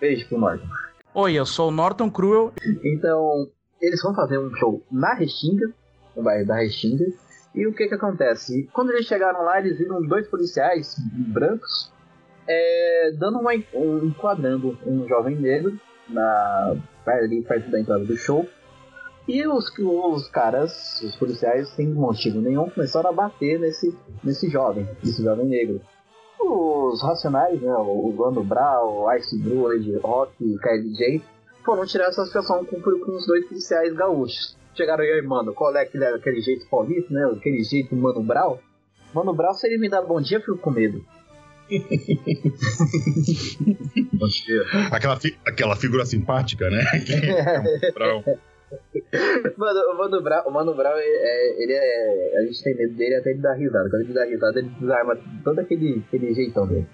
Beijo 0.00 0.28
pro 0.28 0.38
Norton. 0.38 0.66
Oi, 1.14 1.34
eu 1.34 1.46
sou 1.46 1.68
o 1.68 1.72
Norton 1.72 2.10
Cruel. 2.10 2.52
Então, 2.84 3.48
eles 3.80 4.00
vão 4.02 4.14
fazer 4.14 4.38
um 4.38 4.54
show 4.54 4.82
na 4.90 5.14
Restinga, 5.14 5.72
no 6.16 6.22
bairro 6.22 6.46
da 6.46 6.56
Restinga. 6.56 7.06
E 7.54 7.66
o 7.66 7.72
que 7.72 7.88
que 7.88 7.94
acontece? 7.94 8.68
Quando 8.72 8.90
eles 8.90 9.06
chegaram 9.06 9.42
lá, 9.42 9.58
eles 9.58 9.78
viram 9.78 10.00
dois 10.02 10.28
policiais 10.28 10.94
brancos 11.32 11.92
é, 12.48 13.12
dando 13.18 13.38
uma, 13.38 13.52
um, 13.74 14.06
enquadrando 14.06 14.78
um 14.86 15.06
jovem 15.06 15.36
negro 15.36 15.78
na, 16.08 16.76
ali 17.06 17.42
perto 17.42 17.70
da 17.70 17.80
entrada 17.80 18.04
do 18.04 18.16
show. 18.16 18.48
E 19.28 19.46
os, 19.46 19.70
os 19.78 20.26
caras, 20.28 21.02
os 21.02 21.14
policiais, 21.16 21.68
sem 21.76 21.86
motivo 21.88 22.40
nenhum, 22.40 22.70
começaram 22.70 23.10
a 23.10 23.12
bater 23.12 23.60
nesse, 23.60 23.94
nesse 24.24 24.48
jovem, 24.48 24.88
nesse 25.04 25.22
jovem 25.22 25.44
negro. 25.44 25.82
Os 26.40 27.02
racionais, 27.02 27.60
né, 27.60 27.70
o 27.70 28.14
Lando 28.18 28.42
Brown, 28.42 29.02
o 29.02 29.14
Ice 29.14 29.38
Druid, 29.38 29.98
Rock 29.98 30.32
e 30.40 30.56
KLJ, 30.56 31.22
foram 31.62 31.84
tirar 31.84 32.06
essa 32.06 32.24
situação 32.24 32.64
com, 32.64 32.80
com 32.80 33.16
os 33.16 33.26
dois 33.26 33.46
policiais 33.46 33.92
gaúchos. 33.92 34.56
Chegaram 34.74 35.04
aí, 35.04 35.20
mano, 35.20 35.52
qual 35.52 35.76
é 35.76 35.82
aquele, 35.82 36.06
aquele 36.06 36.40
jeito 36.40 36.66
paulista, 36.70 37.12
né? 37.12 37.26
Aquele 37.26 37.62
jeito 37.62 37.94
Mano 37.94 38.22
Brown. 38.22 38.56
Mano 39.12 39.34
Brown, 39.34 39.52
se 39.52 39.66
ele 39.66 39.76
me 39.76 39.90
dá 39.90 40.00
bom 40.00 40.22
dia, 40.22 40.38
eu 40.38 40.40
fico 40.40 40.56
com 40.56 40.70
medo. 40.70 41.04
bom 44.14 44.26
dia. 44.26 44.62
Aquela, 44.90 45.16
fi 45.20 45.36
aquela 45.44 45.76
figura 45.76 46.06
simpática, 46.06 46.70
né? 46.70 46.82
Mano, 49.56 49.80
o 49.92 49.98
Mano 49.98 50.22
Brown, 50.22 50.42
o 50.46 50.50
Mano 50.50 50.74
Brown 50.74 50.96
é, 50.96 51.62
ele 51.62 51.72
é. 51.72 52.38
A 52.38 52.42
gente 52.42 52.62
tem 52.62 52.76
medo 52.76 52.94
dele 52.94 53.16
até 53.16 53.30
ele 53.30 53.40
dar 53.40 53.54
risada. 53.54 53.88
Quando 53.90 54.02
ele 54.02 54.12
dá 54.12 54.24
risada, 54.24 54.58
ele 54.58 54.68
desarma 54.80 55.18
todo 55.44 55.58
aquele, 55.58 56.04
aquele 56.06 56.34
jeitão 56.34 56.66
dele. 56.66 56.86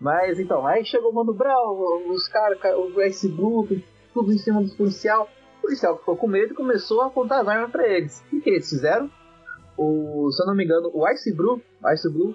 Mas 0.00 0.38
então, 0.38 0.66
aí 0.66 0.84
chegou 0.84 1.10
o 1.10 1.14
Mano 1.14 1.32
Brown, 1.32 2.10
os 2.10 2.28
caras, 2.28 2.58
o 2.76 3.00
S 3.00 3.28
Group, 3.28 3.70
tudo 4.12 4.32
em 4.32 4.38
cima 4.38 4.62
do 4.62 4.70
policial. 4.76 5.28
O 5.58 5.62
policial 5.62 5.98
ficou 5.98 6.16
com 6.16 6.26
medo 6.26 6.52
e 6.52 6.56
começou 6.56 7.02
a 7.02 7.06
apontar 7.06 7.40
as 7.40 7.48
armas 7.48 7.70
pra 7.70 7.86
eles. 7.86 8.22
O 8.32 8.40
que 8.40 8.50
eles 8.50 8.68
fizeram? 8.68 9.10
O, 9.76 10.30
se 10.30 10.42
eu 10.42 10.46
não 10.46 10.54
me 10.54 10.64
engano, 10.64 10.90
o 10.92 11.08
Ice 11.10 11.34
Blue, 11.34 11.62
Ice 11.92 12.10
Blue 12.10 12.34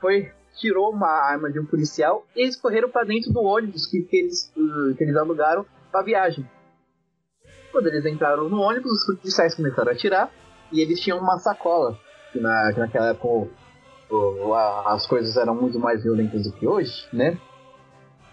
foi 0.00 0.30
tirou 0.58 0.90
uma 0.90 1.08
arma 1.08 1.50
de 1.50 1.58
um 1.58 1.64
policial 1.64 2.26
e 2.34 2.42
eles 2.42 2.56
correram 2.56 2.90
para 2.90 3.06
dentro 3.06 3.32
do 3.32 3.40
ônibus 3.40 3.86
que, 3.86 4.02
que, 4.02 4.16
eles, 4.16 4.52
que 4.96 5.04
eles 5.04 5.16
alugaram 5.16 5.64
para 5.90 6.02
viagem. 6.02 6.46
Quando 7.72 7.86
eles 7.86 8.04
entraram 8.04 8.48
no 8.48 8.60
ônibus, 8.60 8.92
os 8.92 9.18
policiais 9.18 9.54
começaram 9.54 9.90
a 9.90 9.94
atirar 9.94 10.30
e 10.72 10.80
eles 10.80 11.00
tinham 11.00 11.18
uma 11.18 11.38
sacola. 11.38 11.98
Que, 12.32 12.40
na, 12.40 12.72
que 12.72 12.80
naquela 12.80 13.08
época 13.08 13.28
o, 13.28 13.48
o, 14.10 14.54
as 14.54 15.06
coisas 15.06 15.36
eram 15.36 15.54
muito 15.54 15.78
mais 15.78 16.02
violentas 16.02 16.44
do 16.44 16.52
que 16.52 16.66
hoje, 16.66 17.08
né? 17.12 17.38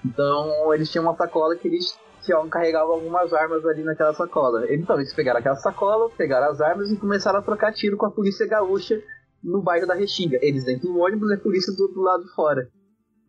Então 0.06 0.74
eles 0.74 0.91
tinham 0.91 1.03
uma 1.06 1.15
sacola 1.15 1.56
que 1.56 1.67
eles 1.67 1.98
tinham, 2.24 2.48
carregavam 2.50 2.94
algumas 2.96 3.34
armas 3.34 3.65
ali 3.65 3.84
naquela 3.84 4.13
sacola. 4.13 4.72
Então 4.74 4.96
eles 4.98 5.13
pegaram 5.13 5.39
aquela 5.39 5.56
sacola, 5.56 6.10
pegaram 6.12 6.51
as 6.51 6.62
armas 6.62 6.91
e 6.91 6.98
começaram 6.98 7.39
a 7.39 7.41
trocar 7.41 7.74
tiro 7.74 7.98
com 7.98 8.06
a 8.06 8.12
polícia 8.12 8.48
gaúcha 8.48 9.01
no 9.44 9.62
bairro 9.62 9.88
da 9.88 9.94
Restinga. 9.94 10.38
Eles 10.41 10.65
dentro 10.65 10.91
do 10.91 11.00
ônibus 11.00 11.29
e 11.32 11.36
a 11.36 11.39
polícia 11.39 11.74
do 11.75 11.84
outro 11.84 12.01
lado 12.01 12.24
fora. 12.36 12.70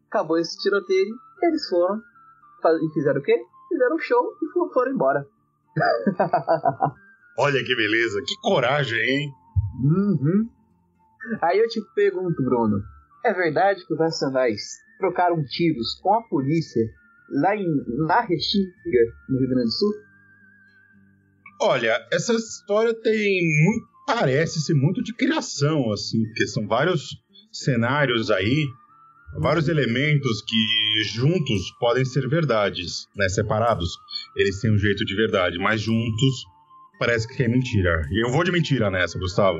Acabou 0.08 0.38
esse 0.38 0.58
tiroteio, 0.58 1.14
eles 1.42 1.68
foram 1.68 2.00
e 2.82 2.92
fizeram 2.92 3.20
o 3.20 3.22
quê? 3.22 3.36
Fizeram 3.68 3.96
um 3.96 3.98
show 3.98 4.32
e 4.42 4.72
foram 4.72 4.92
embora. 4.92 5.26
Olha 7.38 7.62
que 7.64 7.76
beleza, 7.76 8.20
que 8.26 8.34
coragem, 8.42 8.98
hein? 8.98 9.32
Uhum. 9.82 10.48
Aí 11.42 11.58
eu 11.58 11.68
te 11.68 11.80
pergunto, 11.94 12.42
Bruno, 12.42 12.82
é 13.24 13.32
verdade 13.32 13.86
que 13.86 13.92
os 13.92 13.98
nacionais 13.98 14.60
trocaram 14.98 15.44
tiros 15.44 16.00
com 16.02 16.14
a 16.14 16.22
polícia 16.28 16.82
lá 17.30 17.54
em, 17.54 17.66
na 18.06 18.20
Restinga, 18.20 18.72
no 19.28 19.38
Rio 19.38 19.48
Grande 19.48 19.66
do 19.66 19.70
Sul? 19.70 19.92
Olha, 21.60 22.06
essa 22.12 22.32
história 22.32 22.94
tem 22.94 23.40
muito, 23.64 23.86
parece 24.06 24.60
ser 24.60 24.74
muito 24.74 25.02
de 25.02 25.12
criação, 25.14 25.92
assim, 25.92 26.24
porque 26.24 26.46
são 26.46 26.66
vários 26.66 27.16
cenários 27.52 28.30
aí, 28.30 28.66
vários 29.36 29.68
elementos 29.68 30.42
que 30.42 31.02
juntos 31.14 31.70
podem 31.78 32.04
ser 32.04 32.28
verdades, 32.28 33.06
né? 33.16 33.28
Separados, 33.28 33.90
eles 34.36 34.60
têm 34.60 34.72
um 34.72 34.78
jeito 34.78 35.04
de 35.04 35.14
verdade, 35.14 35.58
mas 35.58 35.80
juntos 35.80 36.44
parece 36.98 37.28
que 37.28 37.42
é 37.42 37.48
mentira. 37.48 38.02
E 38.10 38.24
eu 38.24 38.30
vou 38.30 38.42
de 38.44 38.52
mentira 38.52 38.90
nessa, 38.90 39.18
Gustavo. 39.18 39.58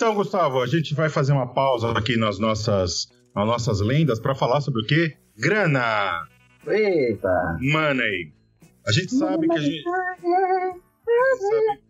Então, 0.00 0.14
Gustavo, 0.14 0.62
a 0.62 0.66
gente 0.66 0.94
vai 0.94 1.10
fazer 1.10 1.30
uma 1.30 1.52
pausa 1.52 1.90
aqui 1.90 2.16
nas 2.16 2.38
nossas, 2.38 3.06
nas 3.36 3.46
nossas 3.46 3.82
lendas 3.82 4.18
para 4.18 4.34
falar 4.34 4.62
sobre 4.62 4.80
o 4.80 4.86
quê? 4.86 5.12
Grana! 5.36 6.26
Eita! 6.66 7.58
Money! 7.60 8.32
A 8.88 8.92
gente 8.92 9.14
sabe 9.14 9.46
que 9.46 9.58
a 9.58 9.60
gente. 9.60 9.82
Sabe 9.82 10.22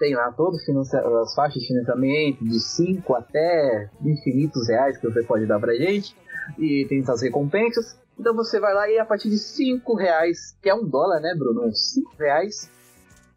tem 0.00 0.16
lá 0.16 0.32
todas 0.32 0.68
as 0.68 1.34
faixas 1.36 1.62
de 1.62 1.68
financiamento 1.68 2.44
de 2.44 2.58
5 2.58 3.14
até 3.14 3.88
infinitos 4.04 4.68
reais 4.68 4.98
que 4.98 5.08
você 5.08 5.22
pode 5.22 5.46
dar 5.46 5.60
pra 5.60 5.76
gente. 5.76 6.16
E 6.58 6.86
tem 6.88 7.02
essas 7.02 7.22
recompensas. 7.22 8.01
Então 8.22 8.36
você 8.36 8.60
vai 8.60 8.72
lá 8.72 8.88
e 8.88 9.00
a 9.00 9.04
partir 9.04 9.28
de 9.28 9.36
5 9.36 9.96
reais, 9.96 10.56
que 10.62 10.70
é 10.70 10.74
um 10.74 10.86
dólar, 10.88 11.18
né, 11.18 11.34
Bruno? 11.36 11.74
5 11.74 12.14
reais, 12.16 12.70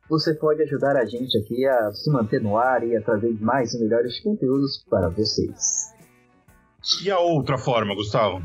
você 0.08 0.32
pode 0.36 0.62
ajudar 0.62 0.96
a 0.96 1.04
gente 1.06 1.36
aqui 1.40 1.66
a 1.66 1.92
se 1.92 2.12
manter 2.12 2.40
no 2.40 2.56
ar 2.56 2.88
e 2.88 2.96
a 2.96 3.02
trazer 3.02 3.36
mais 3.42 3.74
e 3.74 3.80
melhores 3.80 4.22
conteúdos 4.22 4.86
para 4.88 5.10
vocês. 5.10 5.92
E 7.04 7.10
a 7.10 7.18
outra 7.18 7.58
forma, 7.58 7.96
Gustavo? 7.96 8.44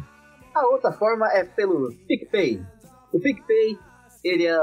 A 0.55 0.67
outra 0.69 0.93
forma 0.93 1.31
é 1.31 1.45
pelo 1.45 1.93
PicPay. 2.09 2.65
O 3.13 3.21
PicPay, 3.21 3.79
ele 4.25 4.47
é, 4.47 4.57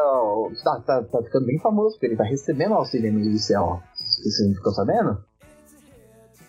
tá, 0.63 0.82
tá, 0.84 1.04
tá 1.04 1.22
ficando 1.22 1.46
bem 1.46 1.60
famoso, 1.60 1.92
porque 1.92 2.08
ele 2.08 2.18
tá 2.18 2.24
recebendo 2.24 2.74
auxílio 2.74 3.10
emergencial. 3.10 3.84
Você 3.94 4.48
não 4.48 4.56
ficou 4.56 4.74
sabendo? 4.74 5.24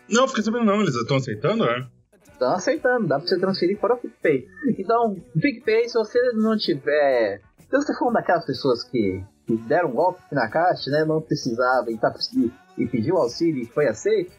Não, 0.09 0.27
fiquei 0.27 0.43
sabendo 0.43 0.65
não, 0.65 0.81
eles 0.81 0.95
estão 0.95 1.19
aceitando, 1.19 1.65
é? 1.65 1.87
Estão 2.39 2.55
aceitando, 2.55 3.09
dá 3.09 3.19
pra 3.19 3.27
você 3.27 3.39
transferir 3.39 3.79
para 3.79 3.95
o 3.95 3.99
PicPay. 3.99 4.47
Então, 4.79 5.17
PicPay, 5.41 5.89
se 5.89 5.99
você 5.99 6.19
não 6.35 6.57
tiver. 6.57 7.41
Se 7.59 7.77
você 7.77 7.93
for 7.95 8.07
uma 8.07 8.21
daquelas 8.21 8.47
pessoas 8.47 8.85
que, 8.85 9.23
que 9.47 9.57
deram 9.69 9.91
um 9.91 9.93
golpe 9.93 10.23
na 10.33 10.49
caixa, 10.49 10.91
né? 10.91 11.05
Não 11.05 11.21
precisava 11.21 11.91
e, 11.91 11.99
tá, 11.99 12.15
e, 12.35 12.51
e 12.83 12.87
pediu 12.87 13.19
auxílio 13.19 13.63
e 13.63 13.67
foi 13.67 13.89
aceito. 13.89 14.33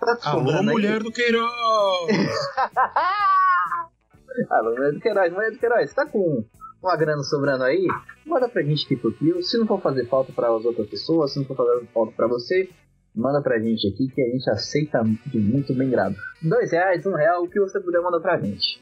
Tá 0.00 0.16
Alô, 0.22 0.62
mulher 0.62 0.94
aí. 0.94 0.98
do 1.00 1.12
Queiroz! 1.12 1.50
Alô, 4.48 4.70
mulher 4.70 4.92
do 4.92 5.00
Queiroz, 5.00 5.32
mulher 5.32 5.50
do 5.50 5.58
Queiroz, 5.58 5.92
tá 5.92 6.06
com 6.06 6.42
uma 6.82 6.96
grana 6.96 7.22
sobrando 7.22 7.64
aí? 7.64 7.86
Manda 8.24 8.48
pra 8.48 8.62
gente 8.62 8.86
aqui 8.86 8.96
pro. 8.96 9.14
Se 9.42 9.58
não 9.58 9.66
for 9.66 9.82
fazer 9.82 10.06
falta 10.06 10.32
para 10.32 10.48
as 10.48 10.64
outras 10.64 10.88
pessoas, 10.88 11.32
se 11.32 11.38
não 11.38 11.44
for 11.44 11.56
fazer 11.56 11.86
falta 11.92 12.12
para 12.16 12.26
você, 12.28 12.70
manda 13.14 13.42
pra 13.42 13.58
gente 13.58 13.86
aqui 13.88 14.08
que 14.08 14.22
a 14.22 14.28
gente 14.28 14.48
aceita 14.50 15.02
de 15.26 15.38
muito 15.38 15.74
bem 15.74 15.90
grado. 15.90 16.16
Dois 16.42 16.72
reais, 16.72 17.04
um 17.06 17.14
real, 17.14 17.42
o 17.42 17.48
que 17.48 17.60
você 17.60 17.80
puder 17.80 18.00
mandar 18.00 18.20
pra 18.20 18.40
gente. 18.40 18.80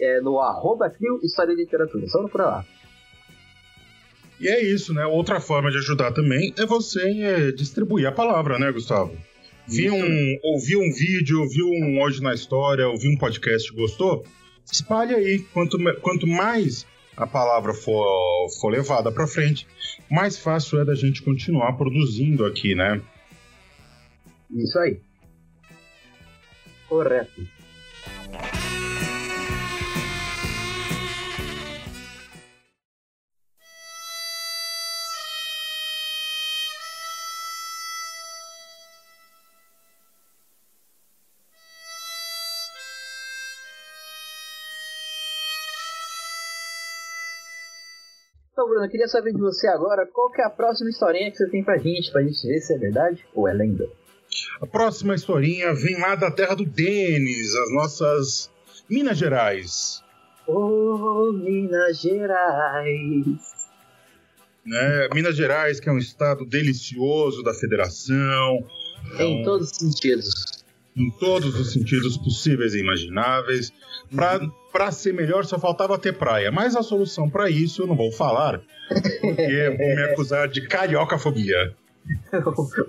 É 0.00 0.20
no 0.20 0.40
arroba 0.40 0.90
Crio 0.90 1.20
História 1.22 1.52
e 1.52 1.56
Literatura, 1.56 2.06
só 2.08 2.26
por 2.28 2.40
lá. 2.40 2.64
E 4.40 4.48
é 4.48 4.62
isso, 4.62 4.92
né? 4.92 5.06
Outra 5.06 5.40
forma 5.40 5.70
de 5.70 5.78
ajudar 5.78 6.12
também 6.12 6.52
é 6.58 6.66
você 6.66 7.00
é, 7.22 7.52
distribuir 7.52 8.06
a 8.06 8.12
palavra, 8.12 8.58
né, 8.58 8.72
Gustavo? 8.72 9.16
Vi 9.66 9.90
um, 9.90 10.38
ouviu 10.42 10.80
um 10.80 10.92
vídeo, 10.92 11.40
ouviu 11.40 11.66
um 11.66 12.02
Hoje 12.02 12.22
na 12.22 12.34
História, 12.34 12.86
ouviu 12.86 13.10
um 13.12 13.16
podcast, 13.16 13.72
gostou? 13.72 14.24
Espalhe 14.70 15.14
aí. 15.14 15.38
Quanto, 15.54 15.78
quanto 16.02 16.26
mais 16.26 16.84
a 17.16 17.26
palavra 17.26 17.72
for, 17.72 18.04
for 18.60 18.68
levada 18.70 19.10
para 19.10 19.26
frente, 19.26 19.66
mais 20.10 20.36
fácil 20.36 20.80
é 20.80 20.84
da 20.84 20.94
gente 20.94 21.22
continuar 21.22 21.72
produzindo 21.74 22.44
aqui, 22.44 22.74
né? 22.74 23.00
Isso 24.54 24.78
aí. 24.78 25.00
Correto. 26.88 27.42
Então, 48.52 48.68
Bruno, 48.68 48.84
eu 48.84 48.88
queria 48.88 49.08
saber 49.08 49.32
de 49.32 49.40
você 49.40 49.66
agora 49.66 50.06
qual 50.06 50.30
que 50.30 50.40
é 50.40 50.44
a 50.44 50.50
próxima 50.50 50.88
historinha 50.88 51.28
que 51.28 51.36
você 51.36 51.50
tem 51.50 51.64
pra 51.64 51.76
gente, 51.76 52.12
pra 52.12 52.22
gente 52.22 52.46
ver 52.46 52.60
se 52.60 52.72
é 52.72 52.78
verdade 52.78 53.26
ou 53.34 53.48
é 53.48 53.52
lenda. 53.52 53.84
A 54.60 54.66
próxima 54.66 55.14
historinha 55.14 55.72
vem 55.74 55.98
lá 56.00 56.14
da 56.14 56.30
terra 56.30 56.54
do 56.54 56.64
Denis, 56.64 57.54
as 57.54 57.72
nossas 57.72 58.50
Minas 58.88 59.18
Gerais. 59.18 60.02
Ô, 60.46 61.32
Minas 61.32 62.00
Gerais. 62.00 63.24
Né? 64.66 65.08
Minas 65.12 65.36
Gerais, 65.36 65.78
que 65.80 65.88
é 65.88 65.92
um 65.92 65.98
estado 65.98 66.44
delicioso 66.44 67.42
da 67.42 67.52
federação, 67.54 68.66
Em 69.18 69.40
Então- 69.40 69.42
todos 69.44 69.70
os 69.70 69.76
sentidos. 69.76 70.34
em 70.96 71.10
todos 71.18 71.58
os 71.58 71.72
sentidos 71.72 72.16
possíveis 72.16 72.72
e 72.74 72.78
imagináveis. 72.80 73.70
Pra, 74.14 74.40
pra 74.72 74.90
ser 74.92 75.12
melhor, 75.12 75.44
só 75.44 75.58
faltava 75.58 75.98
ter 75.98 76.12
praia. 76.16 76.50
Mas 76.52 76.74
a 76.76 76.82
solução 76.82 77.28
pra 77.28 77.50
isso 77.50 77.82
eu 77.82 77.86
não 77.86 77.96
vou 77.96 78.10
falar, 78.12 78.60
porque 78.88 79.76
vou 79.76 79.94
me 79.94 80.02
acusar 80.12 80.48
de 80.48 80.66
cariocafobia. 80.66 81.74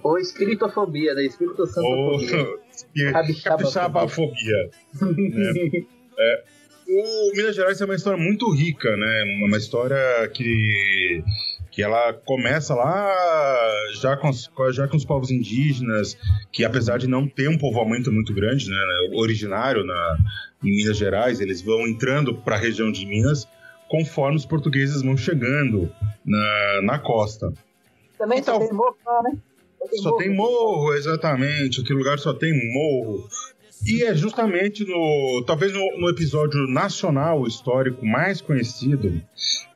Ou 0.04 0.18
espiritofobia, 0.18 1.14
né? 1.14 1.24
Espírito 1.24 1.64
Ou 1.78 2.20
capixabafobia. 3.12 4.70
O 6.88 7.32
Minas 7.36 7.56
Gerais 7.56 7.82
é 7.82 7.86
uma 7.86 7.96
história 7.96 8.22
muito 8.22 8.50
rica, 8.52 8.96
né? 8.96 9.24
Uma 9.44 9.58
história 9.58 9.98
que, 10.32 11.24
que 11.72 11.82
ela 11.82 12.14
começa 12.14 12.76
lá 12.76 13.12
já 14.00 14.16
com, 14.16 14.30
os, 14.30 14.50
já 14.72 14.88
com 14.88 14.96
os 14.96 15.04
povos 15.04 15.32
indígenas, 15.32 16.16
que 16.52 16.64
apesar 16.64 17.00
de 17.00 17.08
não 17.08 17.28
ter 17.28 17.50
um 17.50 17.58
povoamento 17.58 18.12
muito 18.12 18.34
grande, 18.34 18.70
né? 18.70 18.78
Originário 19.14 19.84
na, 19.84 20.18
em 20.64 20.76
Minas 20.76 20.98
Gerais, 20.98 21.40
eles 21.42 21.62
vão 21.62 21.88
entrando 21.88 22.36
para 22.36 22.56
a 22.56 22.60
região 22.60 22.92
de 22.92 23.06
Minas 23.06 23.48
conforme 23.90 24.38
os 24.38 24.46
portugueses 24.46 25.02
vão 25.02 25.18
chegando 25.18 25.92
na, 26.24 26.82
na 26.84 27.00
costa. 27.00 27.52
Também 28.18 28.40
Então- 28.40 28.60
só 28.60 28.68
tem 28.68 28.74
morro 28.74 28.98
lá, 29.06 29.22
né? 29.24 29.38
Só 30.02 30.18
tem 30.18 30.36
morro, 30.36 30.94
exatamente. 30.94 31.82
Aquele 31.82 32.00
lugar 32.00 32.18
só 32.18 32.34
tem 32.34 32.52
morro. 32.74 33.28
E 33.86 34.04
é 34.04 34.16
justamente 34.16 34.84
no. 34.84 35.44
Talvez 35.46 35.72
no, 35.74 36.00
no 36.00 36.10
episódio 36.10 36.66
nacional 36.68 37.46
histórico 37.46 38.04
mais 38.06 38.42
conhecido 38.42 39.22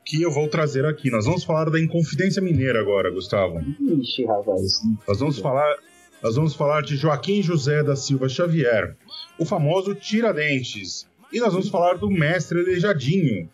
que 0.04 0.20
eu 0.20 0.30
vou 0.32 0.48
trazer 0.48 0.84
aqui. 0.84 1.10
Nós 1.10 1.26
vamos 1.26 1.44
falar 1.44 1.70
da 1.70 1.78
Inconfidência 1.78 2.42
Mineira 2.42 2.80
agora, 2.80 3.10
Gustavo. 3.10 3.60
Ixi, 4.00 4.24
rapaz. 4.24 4.80
Nós 5.06 5.20
vamos 5.20 5.38
falar. 5.38 5.76
Nós 6.22 6.34
vamos 6.34 6.54
falar 6.54 6.82
de 6.82 6.96
Joaquim 6.96 7.40
José 7.42 7.82
da 7.82 7.94
Silva 7.96 8.28
Xavier, 8.28 8.96
o 9.38 9.44
famoso 9.46 9.94
Tiradentes. 9.94 11.06
E 11.32 11.38
nós 11.38 11.52
vamos 11.52 11.68
falar 11.68 11.94
do 11.96 12.10
mestre 12.10 12.60
Aleijadinho, 12.60 13.48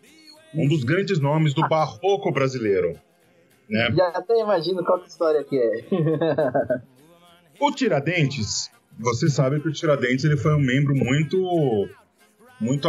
um 0.55 0.67
dos 0.67 0.83
grandes 0.83 1.21
nomes 1.21 1.53
do 1.55 1.69
barroco 1.69 2.33
brasileiro. 2.33 2.99
Né? 3.69 3.93
Já 3.97 4.09
até 4.09 4.39
imagino 4.41 4.85
qual 4.85 5.01
que 5.01 5.09
história 5.09 5.43
que 5.45 5.59
é. 5.59 5.85
O 7.59 7.73
Tiradentes, 7.73 8.71
você 8.99 9.31
sabe 9.31 9.61
que 9.61 9.69
o 9.69 9.73
Tiradentes 9.73 10.25
ele 10.25 10.37
foi 10.37 10.55
um 10.55 10.61
membro 10.61 10.95
muito, 10.95 11.89
muito, 12.61 12.87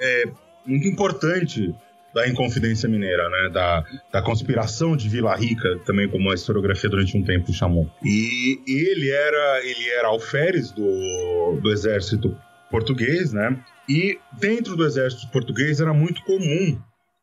é, 0.00 0.24
muito 0.66 0.88
importante 0.88 1.72
da 2.12 2.28
Inconfidência 2.28 2.88
Mineira, 2.88 3.28
né? 3.30 3.50
Da, 3.50 3.84
da 4.12 4.22
conspiração 4.22 4.96
de 4.96 5.08
Vila 5.08 5.34
Rica, 5.36 5.78
também 5.86 6.08
como 6.08 6.30
a 6.30 6.34
historiografia 6.34 6.90
durante 6.90 7.16
um 7.16 7.22
tempo 7.22 7.52
chamou. 7.52 7.88
E 8.04 8.60
ele 8.66 9.10
era, 9.10 9.64
ele 9.64 9.88
era 9.90 10.08
alferes 10.08 10.72
do, 10.72 11.60
do 11.62 11.70
exército 11.70 12.36
português, 12.70 13.32
né? 13.32 13.56
E 13.88 14.18
dentro 14.38 14.76
do 14.76 14.84
exército 14.84 15.30
português 15.30 15.80
era 15.80 15.92
muito 15.92 16.22
comum 16.24 16.80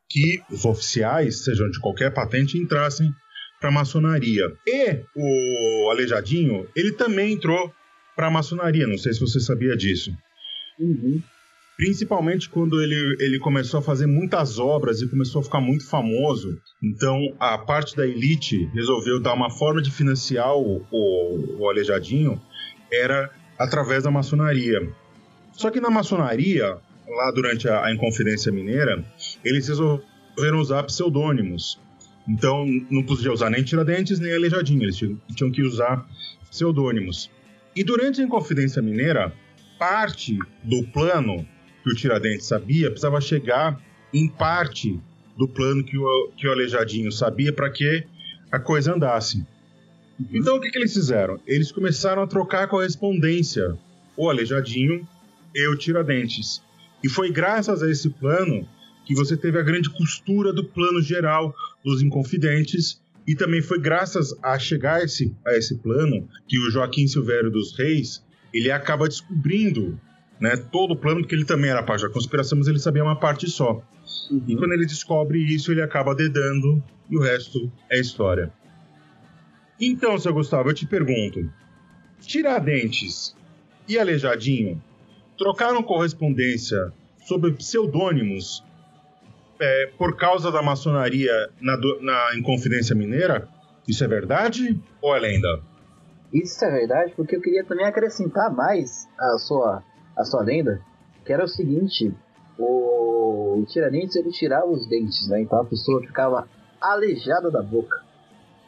que 0.08 0.40
os 0.50 0.64
oficiais, 0.64 1.44
sejam 1.44 1.70
de 1.70 1.80
qualquer 1.80 2.12
patente, 2.12 2.58
entrassem 2.58 3.12
para 3.60 3.68
a 3.68 3.72
maçonaria. 3.72 4.44
E 4.66 5.00
o 5.14 5.90
Aleijadinho, 5.90 6.66
ele 6.74 6.92
também 6.92 7.34
entrou 7.34 7.72
para 8.16 8.28
a 8.28 8.30
maçonaria, 8.30 8.86
não 8.86 8.98
sei 8.98 9.12
se 9.12 9.20
você 9.20 9.38
sabia 9.40 9.76
disso. 9.76 10.12
Uhum. 10.78 11.22
Principalmente 11.76 12.48
quando 12.48 12.82
ele, 12.82 13.16
ele 13.20 13.38
começou 13.38 13.78
a 13.78 13.82
fazer 13.82 14.06
muitas 14.06 14.58
obras 14.58 15.00
e 15.00 15.08
começou 15.08 15.40
a 15.40 15.44
ficar 15.44 15.60
muito 15.60 15.86
famoso. 15.86 16.60
Então, 16.82 17.20
a 17.38 17.56
parte 17.56 17.94
da 17.94 18.04
elite 18.04 18.68
resolveu 18.74 19.20
dar 19.20 19.34
uma 19.34 19.50
forma 19.50 19.80
de 19.80 19.90
financiar 19.90 20.56
o, 20.56 20.84
o, 20.90 21.60
o 21.60 21.68
Aleijadinho, 21.68 22.40
era 22.92 23.30
através 23.56 24.02
da 24.02 24.10
maçonaria. 24.10 24.92
Só 25.52 25.70
que 25.70 25.80
na 25.80 25.90
maçonaria, 25.90 26.78
lá 27.08 27.30
durante 27.30 27.68
a, 27.68 27.84
a 27.84 27.92
Inconfidência 27.92 28.52
Mineira, 28.52 29.04
eles 29.44 29.68
resolveram 29.68 30.60
usar 30.60 30.82
pseudônimos. 30.84 31.80
Então, 32.28 32.66
não 32.90 33.02
podia 33.02 33.32
usar 33.32 33.50
nem 33.50 33.62
Tiradentes 33.62 34.18
nem 34.18 34.34
Aleijadinho, 34.34 34.82
eles 34.82 34.96
tinham, 34.96 35.50
que 35.50 35.62
usar 35.62 36.06
pseudônimos. 36.50 37.30
E 37.74 37.82
durante 37.82 38.20
a 38.20 38.24
Inconfidência 38.24 38.82
Mineira, 38.82 39.32
parte 39.78 40.38
do 40.62 40.82
plano 40.88 41.46
que 41.82 41.90
o 41.90 41.94
Tiradentes 41.94 42.46
sabia 42.46 42.90
precisava 42.90 43.20
chegar 43.20 43.80
em 44.12 44.28
parte 44.28 45.00
do 45.36 45.48
plano 45.48 45.84
que 45.84 45.96
o, 45.96 46.32
que 46.36 46.46
o 46.46 46.52
Aleijadinho 46.52 47.12
sabia 47.12 47.52
para 47.52 47.70
que 47.70 48.04
a 48.50 48.58
coisa 48.58 48.94
andasse. 48.94 49.46
Então, 50.32 50.56
o 50.56 50.60
que, 50.60 50.70
que 50.70 50.78
eles 50.78 50.92
fizeram? 50.92 51.38
Eles 51.46 51.70
começaram 51.70 52.22
a 52.22 52.26
trocar 52.26 52.66
correspondência, 52.66 53.78
o 54.16 54.28
Aleijadinho 54.28 55.06
e 55.54 55.68
o 55.68 55.76
Tiradentes. 55.76 56.60
E 57.02 57.08
foi 57.08 57.30
graças 57.30 57.82
a 57.82 57.90
esse 57.90 58.10
plano 58.10 58.68
que 59.04 59.14
você 59.14 59.36
teve 59.36 59.58
a 59.58 59.62
grande 59.62 59.88
costura 59.90 60.52
do 60.52 60.64
plano 60.64 61.00
geral 61.00 61.54
dos 61.84 62.02
Inconfidentes. 62.02 63.00
E 63.26 63.34
também 63.34 63.62
foi 63.62 63.80
graças 63.80 64.34
a 64.42 64.58
chegar 64.58 64.96
a 64.96 65.04
esse, 65.04 65.34
a 65.46 65.54
esse 65.54 65.76
plano 65.78 66.28
que 66.46 66.58
o 66.58 66.70
Joaquim 66.70 67.06
Silvério 67.06 67.50
dos 67.50 67.76
Reis 67.76 68.24
ele 68.52 68.70
acaba 68.70 69.08
descobrindo 69.08 69.98
né, 70.40 70.56
todo 70.56 70.92
o 70.92 70.96
plano, 70.96 71.20
porque 71.20 71.34
ele 71.34 71.44
também 71.44 71.70
era 71.70 71.82
parte 71.82 72.02
da 72.02 72.10
conspiração, 72.10 72.58
mas 72.58 72.68
ele 72.68 72.78
sabia 72.78 73.02
uma 73.02 73.18
parte 73.18 73.48
só. 73.50 73.82
E 74.46 74.56
quando 74.56 74.72
ele 74.72 74.86
descobre 74.86 75.38
isso, 75.38 75.72
ele 75.72 75.82
acaba 75.82 76.14
dedando 76.14 76.82
e 77.10 77.16
o 77.16 77.20
resto 77.20 77.70
é 77.90 77.98
história. 77.98 78.52
Então, 79.80 80.18
seu 80.18 80.32
Gustavo, 80.32 80.70
eu 80.70 80.74
te 80.74 80.86
pergunto: 80.86 81.50
Tiradentes 82.20 83.34
e 83.88 83.98
Aleijadinho 83.98 84.82
trocaram 85.38 85.82
correspondência 85.82 86.92
sobre 87.24 87.52
pseudônimos 87.52 88.64
é, 89.60 89.90
por 89.96 90.16
causa 90.16 90.50
da 90.50 90.60
maçonaria 90.60 91.32
na, 91.60 91.76
na 92.00 92.36
Inconfidência 92.36 92.94
Mineira? 92.94 93.48
Isso 93.86 94.04
é 94.04 94.08
verdade 94.08 94.78
ou 95.00 95.16
é 95.16 95.20
lenda? 95.20 95.60
Isso 96.32 96.62
é 96.64 96.70
verdade, 96.70 97.12
porque 97.16 97.36
eu 97.36 97.40
queria 97.40 97.64
também 97.64 97.86
acrescentar 97.86 98.52
mais 98.52 99.08
a 99.18 99.38
sua, 99.38 99.82
a 100.16 100.24
sua 100.24 100.42
lenda, 100.42 100.82
que 101.24 101.32
era 101.32 101.44
o 101.44 101.48
seguinte, 101.48 102.12
o, 102.58 103.62
o 103.62 103.66
ele 103.74 104.30
tirava 104.30 104.66
os 104.66 104.86
dentes, 104.86 105.26
né? 105.28 105.40
Então 105.40 105.60
a 105.60 105.64
pessoa 105.64 106.00
ficava 106.02 106.46
aleijada 106.80 107.50
da 107.50 107.62
boca. 107.62 108.02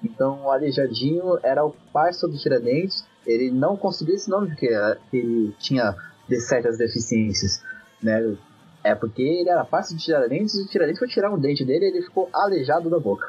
Então 0.03 0.45
o 0.45 0.51
aleijadinho 0.51 1.39
era 1.43 1.65
o 1.65 1.75
parceiro 1.93 2.35
do 2.35 2.41
Tiradentes, 2.41 3.05
ele 3.27 3.51
não 3.51 3.77
conseguia 3.77 4.15
esse 4.15 4.31
nome 4.31 4.49
porque 4.49 4.71
ele 5.13 5.55
tinha 5.59 5.95
de 6.31 6.41
certas 6.41 6.79
deficiências, 6.79 7.61
né? 8.01 8.37
É 8.85 8.95
porque 8.95 9.21
ele 9.21 9.51
era 9.51 9.65
parceiro 9.65 10.01
do 10.01 10.05
Tiradentes 10.05 10.55
e 10.55 10.63
o 10.63 10.67
Tiradentes 10.69 11.01
foi 11.01 11.09
tirar 11.09 11.31
um 11.31 11.39
dente 11.39 11.65
dele 11.67 11.87
e 11.87 11.89
ele 11.89 12.03
ficou 12.03 12.31
aleijado 12.33 12.89
da 12.89 12.99
boca. 12.99 13.27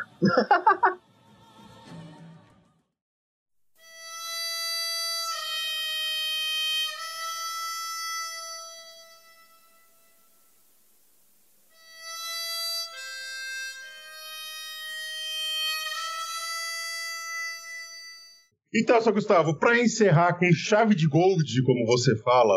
Então, 18.73 19.01
seu 19.01 19.11
Gustavo, 19.11 19.59
para 19.59 19.77
encerrar 19.77 20.39
com 20.39 20.49
chave 20.53 20.95
de 20.95 21.05
gold, 21.07 21.63
como 21.63 21.85
você 21.85 22.15
fala, 22.23 22.53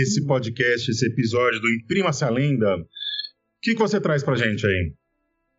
esse 0.00 0.26
podcast, 0.26 0.90
esse 0.90 1.06
episódio 1.06 1.60
do 1.60 1.68
Imprima-se 1.68 2.24
a 2.24 2.30
Lenda, 2.30 2.76
o 2.76 2.86
que, 3.60 3.74
que 3.74 3.80
você 3.80 4.00
traz 4.00 4.24
pra 4.24 4.34
gente 4.34 4.66
aí? 4.66 4.94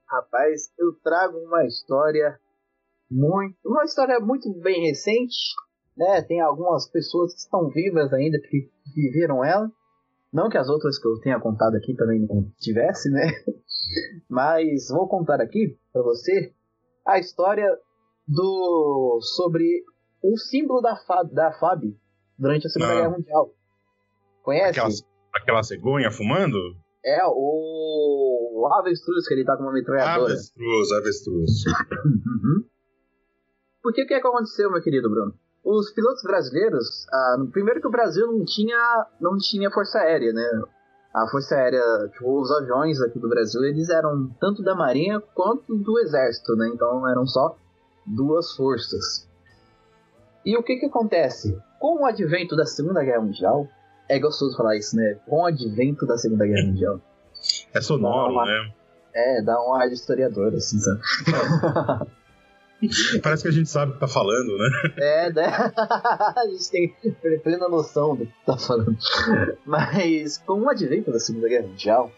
Rapaz, 0.08 0.72
eu 0.78 0.94
trago 1.04 1.38
uma 1.38 1.66
história 1.66 2.40
muito, 3.10 3.56
uma 3.66 3.84
história 3.84 4.20
muito 4.20 4.52
bem 4.60 4.88
recente, 4.88 5.36
né? 5.96 6.22
Tem 6.24 6.42
algumas 6.42 6.90
pessoas 6.90 7.34
que 7.34 7.40
estão 7.40 7.70
vivas 7.70 8.12
ainda 8.12 8.40
que 8.40 8.70
viveram 8.96 9.46
ela. 9.46 9.72
Não 10.32 10.50
que 10.50 10.58
as 10.58 10.68
outras 10.68 10.98
que 11.00 11.08
eu 11.08 11.20
tenha 11.20 11.40
contado 11.40 11.76
aqui 11.76 11.96
também 11.96 12.20
não 12.20 12.52
tivesse, 12.60 13.10
né? 13.12 13.28
Mas 14.28 14.88
vou 14.90 15.08
contar 15.08 15.40
aqui 15.40 15.78
para 15.92 16.02
você 16.02 16.52
a 17.06 17.20
história 17.20 17.70
do 18.28 19.20
sobre 19.36 19.84
o 20.24 20.38
símbolo 20.38 20.82
da 20.82 20.96
FAB, 20.96 21.32
da 21.34 21.52
FAB 21.54 21.96
durante 22.38 22.66
a 22.66 22.70
Segunda 22.70 22.94
Ah. 22.94 22.96
Guerra 22.96 23.10
Mundial. 23.12 23.54
Conhece? 24.44 24.80
Aquela, 24.80 24.94
aquela 25.34 25.64
cegonha 25.64 26.12
fumando? 26.12 26.58
É, 27.04 27.20
o, 27.26 28.62
o 28.62 28.74
avestruz 28.80 29.28
que 29.28 29.34
ele 29.34 29.44
tá 29.44 29.58
com 29.58 29.64
uma 29.64 29.74
metralhadora. 29.74 30.32
Avestruz, 30.32 30.92
avestruz. 30.92 31.52
Uhum. 32.06 32.66
Porque 33.82 34.04
o 34.04 34.08
que, 34.08 34.14
é 34.14 34.20
que 34.22 34.28
aconteceu, 34.28 34.72
meu 34.72 34.82
querido 34.82 35.10
Bruno? 35.10 35.34
Os 35.64 35.92
pilotos 35.92 36.24
brasileiros, 36.24 37.06
ah, 37.12 37.38
primeiro 37.52 37.82
que 37.82 37.88
o 37.88 37.92
Brasil 37.92 38.28
não 38.28 38.44
tinha, 38.44 39.08
não 39.20 39.38
tinha 39.38 39.72
força 39.72 40.00
aérea, 40.00 40.32
né? 40.34 40.62
A 41.14 41.28
força 41.30 41.56
aérea, 41.56 41.82
tipo, 42.12 42.40
os 42.40 42.52
aviões 42.52 43.02
aqui 43.02 43.20
do 43.20 43.30
Brasil, 43.30 43.64
eles 43.64 43.90
eram 43.90 44.30
tanto 44.40 44.62
da 44.62 44.76
marinha 44.76 45.22
quanto 45.34 45.76
do 45.76 46.00
exército, 46.00 46.56
né? 46.56 46.70
Então 46.74 47.08
eram 47.08 47.26
só 47.26 47.58
duas 48.06 48.54
forças. 48.56 49.30
E 50.46 50.58
o 50.58 50.64
que 50.64 50.78
que 50.78 50.86
acontece? 50.86 51.58
Com 51.80 52.04
o 52.04 52.06
advento 52.06 52.56
da 52.56 52.66
Segunda 52.66 53.04
Guerra 53.04 53.22
Mundial, 53.22 53.68
é 54.10 54.20
gostoso 54.20 54.56
falar 54.58 54.76
isso, 54.78 54.96
né? 54.96 55.18
Com 55.28 55.42
o 55.42 55.46
advento 55.46 56.06
da 56.06 56.18
Segunda 56.18 56.46
Guerra 56.46 56.68
Mundial, 56.68 57.00
É 57.74 57.82
sonoro, 57.82 58.34
Não, 58.34 58.46
né? 58.46 58.72
é, 59.14 59.42
dá 59.42 59.60
um 59.62 59.74
ar 59.74 59.88
de 59.88 59.94
historiador, 59.96 60.54
assim, 60.56 60.80
sabe? 60.80 61.02
Parece 63.24 63.44
que 63.44 63.50
a 63.50 63.52
gente 63.52 63.70
sabe 63.70 63.92
o 63.92 63.94
que 63.94 64.00
tá 64.02 64.08
falando, 64.10 64.58
né? 64.58 64.70
É, 64.98 65.32
né? 65.32 65.46
a 65.78 66.46
gente 66.50 66.70
tem 66.70 66.94
plena 67.40 67.70
noção 67.70 68.14
do 68.16 68.26
que 68.26 68.34
tá 68.46 68.58
falando. 68.58 68.98
Mas 69.66 70.38
com 70.40 70.60
o 70.62 70.70
advento 70.70 71.10
da 71.10 71.20
Segunda 71.20 71.48
Guerra 71.48 71.68
Mundial, 71.68 72.12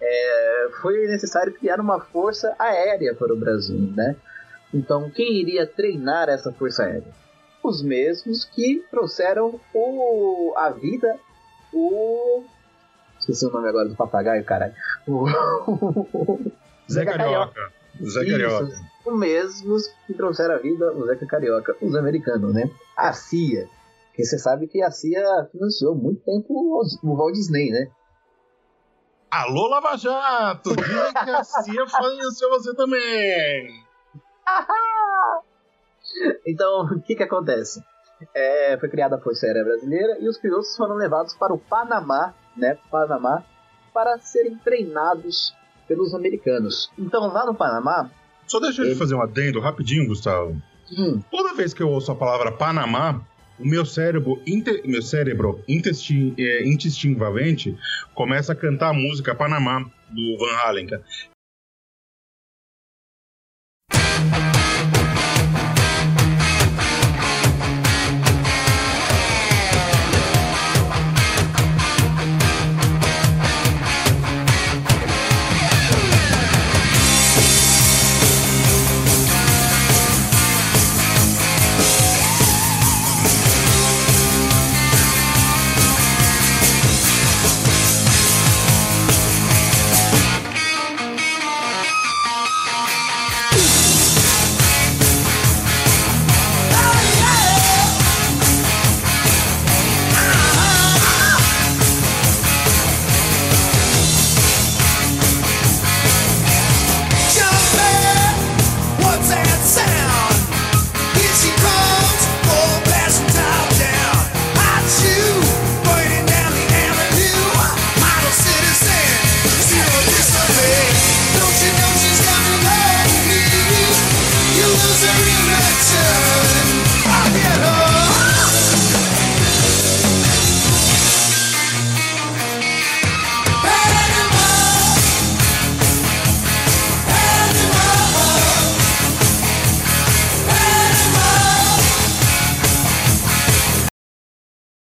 é, 0.00 0.68
foi 0.80 1.06
necessário 1.06 1.52
criar 1.52 1.80
uma 1.80 2.00
força 2.00 2.54
aérea 2.58 3.14
para 3.14 3.32
o 3.32 3.36
Brasil, 3.36 3.78
né? 3.94 4.16
Então, 4.72 5.10
quem 5.10 5.38
iria 5.40 5.66
treinar 5.66 6.30
essa 6.30 6.50
força 6.50 6.84
aérea? 6.84 7.12
Os 7.62 7.82
mesmos 7.82 8.44
que 8.44 8.84
trouxeram 8.90 9.60
o, 9.74 10.54
a 10.56 10.70
vida, 10.70 11.18
o. 11.72 12.42
Esqueci 13.18 13.46
o 13.46 13.50
nome 13.50 13.68
agora 13.68 13.88
do 13.88 13.96
papagaio, 13.96 14.44
caralho. 14.44 14.74
O, 15.06 15.26
Zé 16.90 17.04
Carioca. 17.04 17.72
Zé 18.02 18.22
Isso. 18.22 18.30
Carioca. 18.30 18.80
os 19.06 19.18
mesmos 19.18 19.86
que 20.06 20.14
trouxeram 20.14 20.54
a 20.54 20.58
vida 20.58 20.92
o 20.92 21.06
Zeca 21.06 21.26
Carioca, 21.26 21.76
os 21.82 21.94
americanos, 21.94 22.54
né? 22.54 22.70
A 22.96 23.12
CIA. 23.12 23.68
Porque 24.08 24.24
você 24.24 24.38
sabe 24.38 24.66
que 24.66 24.82
a 24.82 24.90
CIA 24.90 25.48
financiou 25.52 25.94
muito 25.94 26.22
tempo 26.22 26.46
o 26.50 26.82
o 27.02 27.16
Walt 27.16 27.34
Disney, 27.34 27.70
né? 27.70 27.90
Alô, 29.30 29.68
Lava 29.68 29.96
Jato! 29.96 30.74
Diga 30.74 31.12
que 31.12 31.30
a 31.30 31.44
CIA 31.44 31.86
financiou 31.86 32.50
você 32.50 32.74
também! 32.74 33.84
Então, 36.46 36.82
o 36.96 37.00
que 37.00 37.14
que 37.14 37.22
acontece? 37.22 37.82
É, 38.34 38.76
foi 38.78 38.88
criada 38.90 39.16
a 39.16 39.20
Força 39.20 39.46
Aérea 39.46 39.64
Brasileira 39.64 40.18
e 40.20 40.28
os 40.28 40.36
pilotos 40.38 40.76
foram 40.76 40.94
levados 40.94 41.34
para 41.34 41.54
o 41.54 41.58
Panamá, 41.58 42.34
né? 42.56 42.76
Panamá, 42.90 43.42
para 43.94 44.18
serem 44.18 44.56
treinados 44.58 45.54
pelos 45.88 46.14
americanos. 46.14 46.90
Então, 46.98 47.26
lá 47.32 47.46
no 47.46 47.54
Panamá, 47.54 48.10
Só 48.46 48.58
deixa 48.60 48.82
eu 48.82 48.86
Ele- 48.88 48.94
fazer 48.96 49.14
um 49.14 49.22
adendo 49.22 49.58
rapidinho, 49.60 50.06
Gustavo. 50.06 50.60
hum, 50.96 51.20
Toda 51.30 51.54
vez 51.54 51.72
que 51.72 51.82
eu 51.82 51.88
ouço 51.88 52.10
a 52.12 52.14
palavra 52.16 52.50
Panamá, 52.52 53.20
o 53.58 53.64
meu 53.66 53.84
cérebro, 53.86 54.40
inte- 54.46 54.82
meu 54.86 55.02
cérebro 55.02 55.62
intestin, 55.68 56.34
é, 56.38 56.62
começa 58.14 58.52
a 58.52 58.56
cantar 58.56 58.88
a 58.90 58.92
música 58.92 59.34
Panamá 59.34 59.80
do 60.10 60.38
Van 60.38 60.56
Halen. 60.64 60.88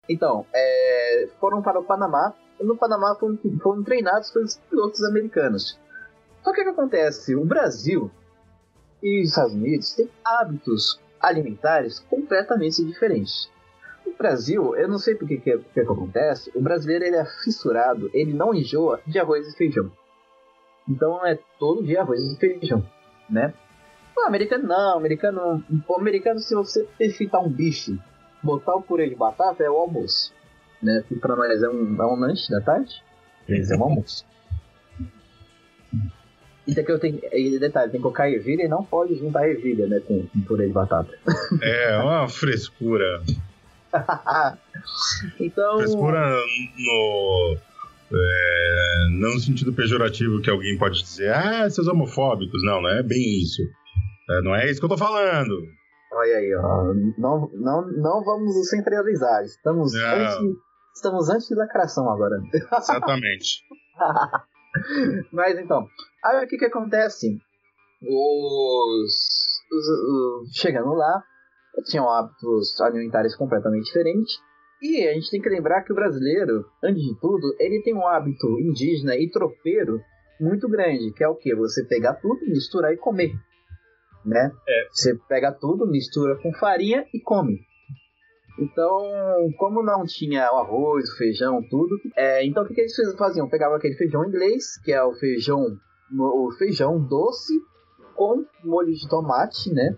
Então, 0.10 0.46
é, 0.54 1.28
foram 1.40 1.62
para 1.62 1.80
o 1.80 1.84
Panamá. 1.84 2.34
E 2.60 2.64
no 2.64 2.78
Panamá 2.78 3.16
foram, 3.20 3.38
foram 3.62 3.84
treinados 3.84 4.32
pelos 4.32 4.56
pilotos 4.70 5.04
americanos. 5.04 5.78
Só 6.44 6.54
que 6.54 6.62
o 6.62 6.64
que 6.64 6.70
acontece? 6.70 7.36
O 7.36 7.44
Brasil 7.44 8.10
e 9.02 9.22
os 9.22 9.30
Estados 9.30 9.54
Unidos 9.54 9.94
têm 9.94 10.10
hábitos 10.24 11.00
alimentares 11.20 12.00
completamente 12.00 12.84
diferentes. 12.84 13.50
O 14.06 14.16
Brasil, 14.16 14.76
eu 14.76 14.88
não 14.88 15.00
sei 15.00 15.16
por 15.16 15.28
que 15.28 15.38
que, 15.38 15.58
que 15.58 15.74
que 15.74 15.80
acontece, 15.80 16.52
o 16.56 16.62
brasileiro 16.62 17.06
ele 17.06 17.16
é 17.16 17.26
fissurado, 17.44 18.10
ele 18.14 18.34
não 18.34 18.54
enjoa 18.54 19.02
de 19.06 19.20
arroz 19.20 19.48
e 19.48 19.58
feijão. 19.58 19.92
Então 20.88 21.26
é 21.26 21.38
todo 21.60 21.84
dia 21.84 22.02
arroz 22.02 22.22
e 22.22 22.38
feijão, 22.38 22.86
né? 23.30 23.54
O 24.16 24.22
americano 24.22 24.68
não, 24.68 24.94
o 24.94 24.98
americano, 24.98 25.64
o 25.88 25.96
americano 25.96 26.40
se 26.40 26.54
você 26.56 26.88
fritar 27.18 27.44
um 27.44 27.50
bife 27.50 28.00
botar 28.46 28.76
o 28.76 28.82
purê 28.82 29.10
de 29.10 29.16
batata 29.16 29.64
é 29.64 29.70
o 29.70 29.76
almoço. 29.76 30.34
Né? 30.82 31.04
Que 31.08 31.16
pra 31.16 31.36
nós 31.36 31.62
é 31.64 31.70
um, 31.70 32.02
é 32.02 32.06
um 32.06 32.16
lanche 32.16 32.50
da 32.52 32.62
tarde. 32.62 33.04
Eles 33.48 33.72
é 33.72 33.76
um 33.76 33.84
almoço. 33.84 34.26
E 36.68 36.74
daqui 36.74 36.92
eu 36.92 37.00
tenho. 37.00 37.20
E 37.32 37.60
detalhe, 37.60 37.92
tem 37.92 38.00
que 38.00 38.04
colocar 38.04 38.30
ervilha 38.30 38.64
e 38.64 38.68
não 38.68 38.84
pode 38.84 39.16
juntar 39.16 39.48
ervilha, 39.48 39.88
né? 39.88 40.00
Com, 40.00 40.26
com 40.26 40.42
purê 40.42 40.68
de 40.68 40.74
batata. 40.74 41.14
É 41.62 41.98
uma 41.98 42.28
frescura. 42.28 43.22
então. 45.40 45.78
Frescura 45.78 46.30
no. 46.30 47.58
é, 48.12 49.08
não 49.12 49.36
no 49.36 49.40
sentido 49.40 49.74
pejorativo 49.74 50.42
que 50.42 50.50
alguém 50.50 50.78
pode 50.78 51.02
dizer, 51.04 51.32
ah, 51.34 51.70
seus 51.70 51.88
homofóbicos. 51.88 52.64
Não, 52.64 52.82
não 52.82 52.90
é 52.90 53.04
bem 53.04 53.42
isso. 53.42 53.62
É, 54.30 54.42
não 54.42 54.56
é 54.56 54.70
isso 54.70 54.80
que 54.80 54.86
eu 54.86 54.90
tô 54.90 54.98
falando. 54.98 55.68
Olha 56.16 56.38
aí, 56.38 56.56
ó. 56.56 56.94
Não, 57.18 57.50
não, 57.54 57.88
não 57.92 58.24
vamos 58.24 58.56
nos 58.56 58.70
centralizar. 58.70 59.44
Estamos 59.44 59.94
Não. 59.94 60.02
antes. 60.02 60.58
Estamos 60.96 61.30
antes 61.30 61.50
da 61.50 61.58
lacração 61.58 62.10
agora. 62.10 62.38
Exatamente. 62.54 63.60
Mas 65.32 65.58
então, 65.60 65.86
aí 66.24 66.46
o 66.46 66.48
que 66.48 66.58
que 66.58 66.66
acontece? 66.66 67.38
Os, 68.02 69.14
os- 69.72 69.90
os- 69.90 70.52
chegando 70.56 70.94
lá, 70.94 71.22
tinham 71.86 72.10
hábitos 72.10 72.80
alimentares 72.82 73.36
completamente 73.36 73.86
diferentes. 73.86 74.36
E 74.82 75.08
a 75.08 75.14
gente 75.14 75.32
tem 75.32 75.42
que 75.42 75.50
lembrar 75.50 75.84
que 75.84 75.92
o 75.92 75.96
brasileiro, 75.96 76.66
antes 76.84 77.02
de 77.02 77.20
tudo, 77.20 77.56
ele 77.60 77.82
tem 77.84 77.96
um 77.96 78.06
hábito 78.08 78.48
indígena 78.60 79.16
e 79.16 79.30
tropeiro 79.30 80.00
muito 80.40 80.68
grande, 80.70 81.12
que 81.14 81.24
é 81.24 81.28
o 81.28 81.36
que? 81.36 81.56
Você 81.56 81.84
pegar 81.86 82.16
tudo, 82.16 82.40
misturar 82.48 82.94
e 82.94 82.98
comer. 82.98 83.32
Né? 84.26 84.52
Você 84.92 85.16
pega 85.30 85.52
tudo, 85.52 85.86
mistura 85.86 86.36
com 86.42 86.52
farinha 86.54 87.06
e 87.14 87.20
come. 87.20 87.60
Então, 88.58 89.04
como 89.58 89.84
não 89.84 90.06
tinha 90.06 90.50
o 90.52 90.58
arroz, 90.58 91.10
o 91.10 91.18
feijão, 91.18 91.62
tudo, 91.70 91.96
é, 92.16 92.46
então 92.46 92.64
o 92.64 92.68
que, 92.68 92.74
que 92.74 92.82
eles 92.82 92.96
faziam? 93.18 93.50
Pegavam 93.50 93.76
aquele 93.76 93.96
feijão 93.96 94.26
inglês, 94.26 94.80
que 94.82 94.94
é 94.94 95.04
o 95.04 95.14
feijão, 95.14 95.78
o 96.18 96.52
feijão 96.58 96.98
doce 96.98 97.54
com 98.16 98.46
molho 98.64 98.94
de 98.94 99.08
tomate, 99.10 99.74
né? 99.74 99.98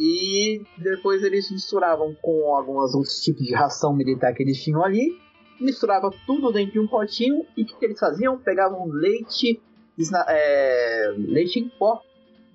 E 0.00 0.62
depois 0.78 1.22
eles 1.22 1.50
misturavam 1.50 2.14
com 2.20 2.54
alguns 2.56 2.94
outros 2.94 3.20
tipos 3.20 3.46
de 3.46 3.54
ração 3.54 3.94
militar 3.94 4.34
que 4.34 4.42
eles 4.42 4.60
tinham 4.62 4.84
ali 4.84 5.16
misturava 5.60 6.10
tudo 6.26 6.52
dentro 6.52 6.72
de 6.72 6.80
um 6.80 6.86
potinho 6.86 7.44
e 7.56 7.62
o 7.62 7.66
que, 7.66 7.76
que 7.76 7.84
eles 7.84 7.98
faziam? 7.98 8.38
Pegavam 8.38 8.86
leite, 8.86 9.60
é, 10.28 11.14
leite 11.16 11.58
em 11.58 11.68
pó 11.68 12.02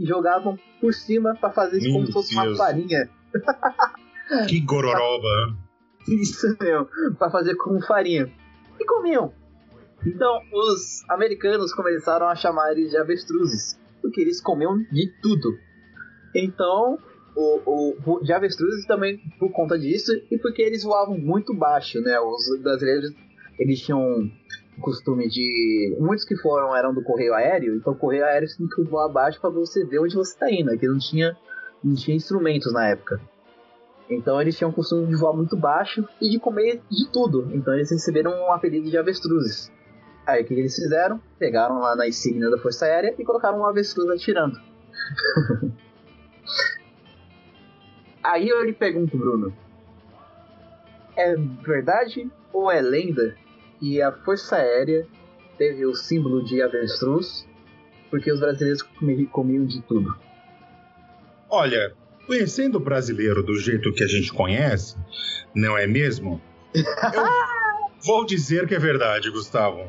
e 0.04 0.06
jogavam 0.06 0.60
por 0.82 0.94
cima 0.94 1.34
pra 1.36 1.50
fazer 1.50 1.78
isso 1.78 1.94
como 1.94 2.06
se 2.06 2.12
fosse 2.12 2.36
uma 2.36 2.56
farinha. 2.56 3.10
Que 4.48 4.62
gororoba. 4.62 5.58
Isso 6.08 6.56
mesmo, 6.60 6.88
pra 7.18 7.30
fazer 7.30 7.56
como 7.56 7.82
farinha. 7.86 8.32
E 8.80 8.86
comiam. 8.86 9.34
Então, 10.06 10.40
os 10.52 11.04
americanos 11.10 11.74
começaram 11.74 12.28
a 12.28 12.36
chamar 12.36 12.72
eles 12.72 12.90
de 12.90 12.98
avestruzes, 12.98 13.78
porque 14.02 14.22
eles 14.22 14.42
comiam 14.42 14.78
de 14.92 15.12
tudo. 15.22 15.50
Então, 16.34 16.98
o, 17.36 17.96
o 18.06 18.24
de 18.24 18.32
avestruzes 18.32 18.86
também 18.86 19.20
por 19.38 19.52
conta 19.52 19.78
disso 19.78 20.12
e 20.32 20.38
porque 20.38 20.62
eles 20.62 20.84
voavam 20.84 21.18
muito 21.18 21.54
baixo, 21.54 22.00
né? 22.02 22.18
Os 22.20 22.62
brasileiros, 22.62 23.12
eles 23.60 23.82
tinham 23.82 24.32
costume 24.82 25.28
de... 25.28 25.96
Muitos 26.00 26.26
que 26.26 26.36
foram 26.38 26.76
eram 26.76 26.94
do 26.94 27.04
correio 27.04 27.34
aéreo, 27.34 27.76
então 27.76 27.94
o 27.94 27.96
correio 27.96 28.26
aéreo 28.26 28.48
você 28.48 28.58
tem 28.58 28.68
que 28.68 28.84
voar 28.84 29.10
baixo 29.10 29.40
pra 29.40 29.50
você 29.50 29.86
ver 29.86 30.00
onde 30.00 30.16
você 30.16 30.38
tá 30.38 30.52
indo, 30.52 30.78
que 30.78 30.88
não 30.88 30.98
tinha, 30.98 31.38
não 31.84 31.96
tinha 31.96 32.16
instrumentos 32.16 32.72
na 32.74 32.88
época. 32.88 33.20
Então 34.10 34.42
eles 34.42 34.58
tinham 34.58 34.70
o 34.70 34.74
costume 34.74 35.08
de 35.08 35.16
voar 35.16 35.34
muito 35.34 35.56
baixo 35.56 36.08
e 36.22 36.30
de 36.30 36.40
comer 36.40 36.82
de 36.90 37.10
tudo. 37.10 37.50
Então 37.54 37.74
eles 37.74 37.90
receberam 37.90 38.32
um 38.32 38.52
apelido 38.52 38.90
de 38.90 38.98
avestruzes. 38.98 39.72
Aí 40.26 40.44
o 40.44 40.46
que 40.46 40.54
eles 40.54 40.76
fizeram? 40.76 41.22
Pegaram 41.38 41.80
lá 41.80 41.96
na 41.96 42.08
insígnia 42.08 42.50
da 42.50 42.58
Força 42.58 42.86
Aérea 42.86 43.14
e 43.18 43.24
colocaram 43.24 43.60
um 43.60 43.66
avestruz 43.66 44.10
atirando. 44.10 44.58
Aí 48.24 48.48
eu 48.48 48.64
lhe 48.64 48.74
pergunto, 48.74 49.18
Bruno: 49.18 49.54
é 51.16 51.36
verdade 51.36 52.32
ou 52.54 52.72
é 52.72 52.82
lenda 52.82 53.36
que 53.84 54.02
a 54.02 54.14
Força 54.14 54.56
Aérea 54.56 55.06
teve 55.58 55.86
o 55.86 55.94
símbolo 55.94 56.42
de 56.46 56.62
avestruz 56.62 57.46
porque 58.10 58.32
os 58.32 58.40
brasileiros 58.40 58.82
comi- 58.82 59.26
comiam 59.26 59.66
de 59.66 59.82
tudo? 59.82 60.16
Olha, 61.50 61.94
conhecendo 62.26 62.78
o 62.78 62.80
brasileiro 62.80 63.44
do 63.44 63.60
jeito 63.60 63.92
que 63.92 64.02
a 64.02 64.08
gente 64.08 64.32
conhece, 64.32 64.96
não 65.54 65.78
é 65.78 65.86
mesmo? 65.86 66.42
Eu 66.74 67.26
vou 68.06 68.26
dizer 68.26 68.68
que 68.68 68.76
é 68.76 68.80
verdade, 68.80 69.30
Gustavo. 69.30 69.86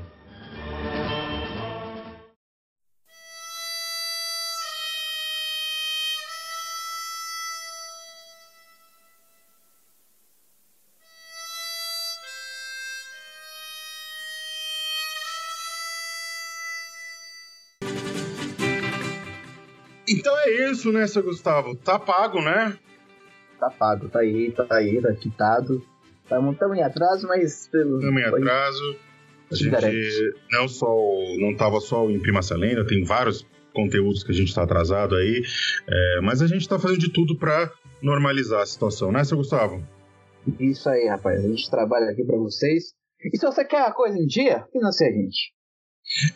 Então 20.19 20.37
é 20.39 20.71
isso, 20.71 20.93
né, 20.93 21.07
seu 21.07 21.23
Gustavo? 21.23 21.75
Tá 21.77 21.99
pago, 21.99 22.41
né? 22.41 22.77
Tá 23.59 23.71
pago, 23.71 24.09
tá 24.09 24.21
aí, 24.21 24.53
tá 24.53 24.67
aí, 24.71 25.01
tá 25.01 25.13
quitado. 25.15 25.83
Estamos 26.25 26.57
em 26.77 26.83
atraso, 26.83 27.27
mas 27.27 27.69
pelo. 27.69 27.99
Estamos 27.99 28.21
em 28.21 28.25
atraso. 28.25 28.97
A 29.51 29.55
gente 29.55 29.71
garante. 29.71 30.35
não 30.51 30.67
só 30.67 30.87
não 31.39 31.55
tava 31.55 31.81
só 31.81 32.07
o 32.07 32.11
Imprima 32.11 32.41
a 32.51 32.55
Lenda, 32.57 32.87
tem 32.87 33.05
vários 33.05 33.47
conteúdos 33.75 34.23
que 34.25 34.33
a 34.33 34.35
gente 34.35 34.55
tá 34.55 34.63
atrasado 34.63 35.17
aí, 35.17 35.43
é, 35.87 36.21
mas 36.23 36.41
a 36.41 36.47
gente 36.47 36.69
tá 36.69 36.79
fazendo 36.79 37.01
de 37.01 37.13
tudo 37.13 37.37
pra 37.37 37.71
normalizar 38.01 38.63
a 38.63 38.67
situação, 38.67 39.11
né, 39.11 39.25
seu 39.25 39.37
Gustavo? 39.37 39.83
Isso 40.61 40.89
aí, 40.89 41.09
rapaz. 41.09 41.45
A 41.45 41.49
gente 41.49 41.71
trabalha 41.71 42.11
aqui 42.11 42.25
pra 42.25 42.37
vocês. 42.37 42.95
E 43.33 43.39
se 43.39 43.47
você 43.47 43.65
quer 43.65 43.83
a 43.83 43.93
coisa 43.93 44.17
em 44.19 44.27
dia, 44.27 44.65
financia 44.71 45.09
a 45.09 45.11
gente. 45.11 45.54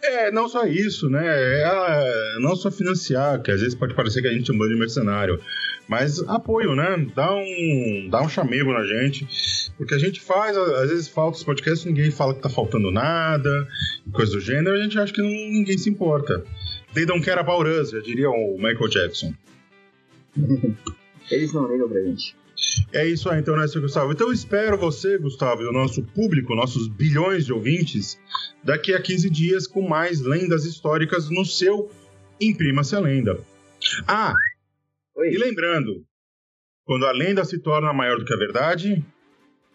É, 0.02 0.30
não 0.32 0.48
só 0.48 0.64
isso, 0.66 1.08
né? 1.08 1.24
É, 1.24 2.38
não 2.40 2.56
só 2.56 2.70
financiar, 2.70 3.40
que 3.42 3.50
às 3.50 3.60
vezes 3.60 3.74
pode 3.76 3.94
parecer 3.94 4.20
que 4.20 4.26
a 4.28 4.32
gente 4.32 4.50
é 4.50 4.54
um 4.54 4.58
bando 4.58 4.72
de 4.74 4.78
mercenário, 4.80 5.40
mas 5.86 6.18
apoio, 6.28 6.74
né? 6.74 7.06
Dá 7.14 7.32
um, 7.34 8.08
dá 8.10 8.20
um 8.22 8.28
chamego 8.28 8.72
na 8.72 8.84
gente, 8.84 9.26
porque 9.76 9.94
a 9.94 9.98
gente 9.98 10.20
faz, 10.20 10.56
às 10.56 10.90
vezes 10.90 11.08
falta 11.08 11.38
os 11.38 11.44
podcasts, 11.44 11.84
ninguém 11.84 12.10
fala 12.10 12.34
que 12.34 12.42
tá 12.42 12.48
faltando 12.48 12.90
nada, 12.90 13.68
coisa 14.12 14.32
do 14.32 14.40
gênero, 14.40 14.76
a 14.76 14.80
gente 14.82 14.98
acha 14.98 15.12
que 15.12 15.22
não- 15.22 15.28
ninguém 15.28 15.78
se 15.78 15.88
importa. 15.88 16.44
They 16.94 17.06
don't 17.06 17.24
care 17.24 17.38
about 17.38 17.68
us, 17.68 17.90
já 17.90 18.00
diria 18.00 18.28
o 18.30 18.56
Michael 18.56 18.88
Jackson. 18.88 19.32
Eles 21.30 21.52
não 21.52 21.70
ligam 21.70 21.88
pra 21.88 22.00
gente. 22.02 22.34
É 22.92 23.06
isso 23.06 23.28
aí, 23.30 23.40
então, 23.40 23.56
né, 23.56 23.66
seu 23.68 23.80
Gustavo? 23.80 24.12
Então 24.12 24.28
eu 24.28 24.32
espero 24.32 24.76
você, 24.78 25.18
Gustavo, 25.18 25.62
e 25.62 25.66
o 25.66 25.72
nosso 25.72 26.02
público, 26.02 26.54
nossos 26.54 26.88
bilhões 26.88 27.44
de 27.44 27.52
ouvintes, 27.52 28.18
daqui 28.64 28.94
a 28.94 29.00
15 29.00 29.30
dias 29.30 29.66
com 29.66 29.86
mais 29.86 30.20
lendas 30.20 30.64
históricas 30.64 31.30
no 31.30 31.44
seu 31.44 31.90
Imprima-se 32.40 32.94
a 32.94 33.00
Lenda. 33.00 33.40
Ah, 34.06 34.32
Oi, 35.16 35.30
e 35.30 35.36
lembrando, 35.36 36.04
quando 36.84 37.04
a 37.04 37.10
lenda 37.10 37.44
se 37.44 37.58
torna 37.58 37.92
maior 37.92 38.18
do 38.18 38.24
que 38.24 38.32
a 38.32 38.36
verdade, 38.36 39.04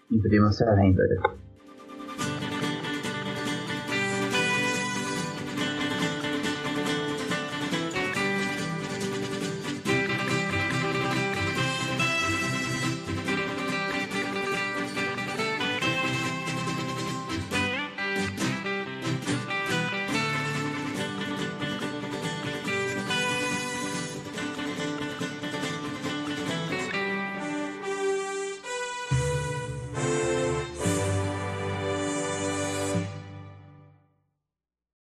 imprima-se 0.09 0.63
a 0.63 0.73
lenda. 0.73 1.03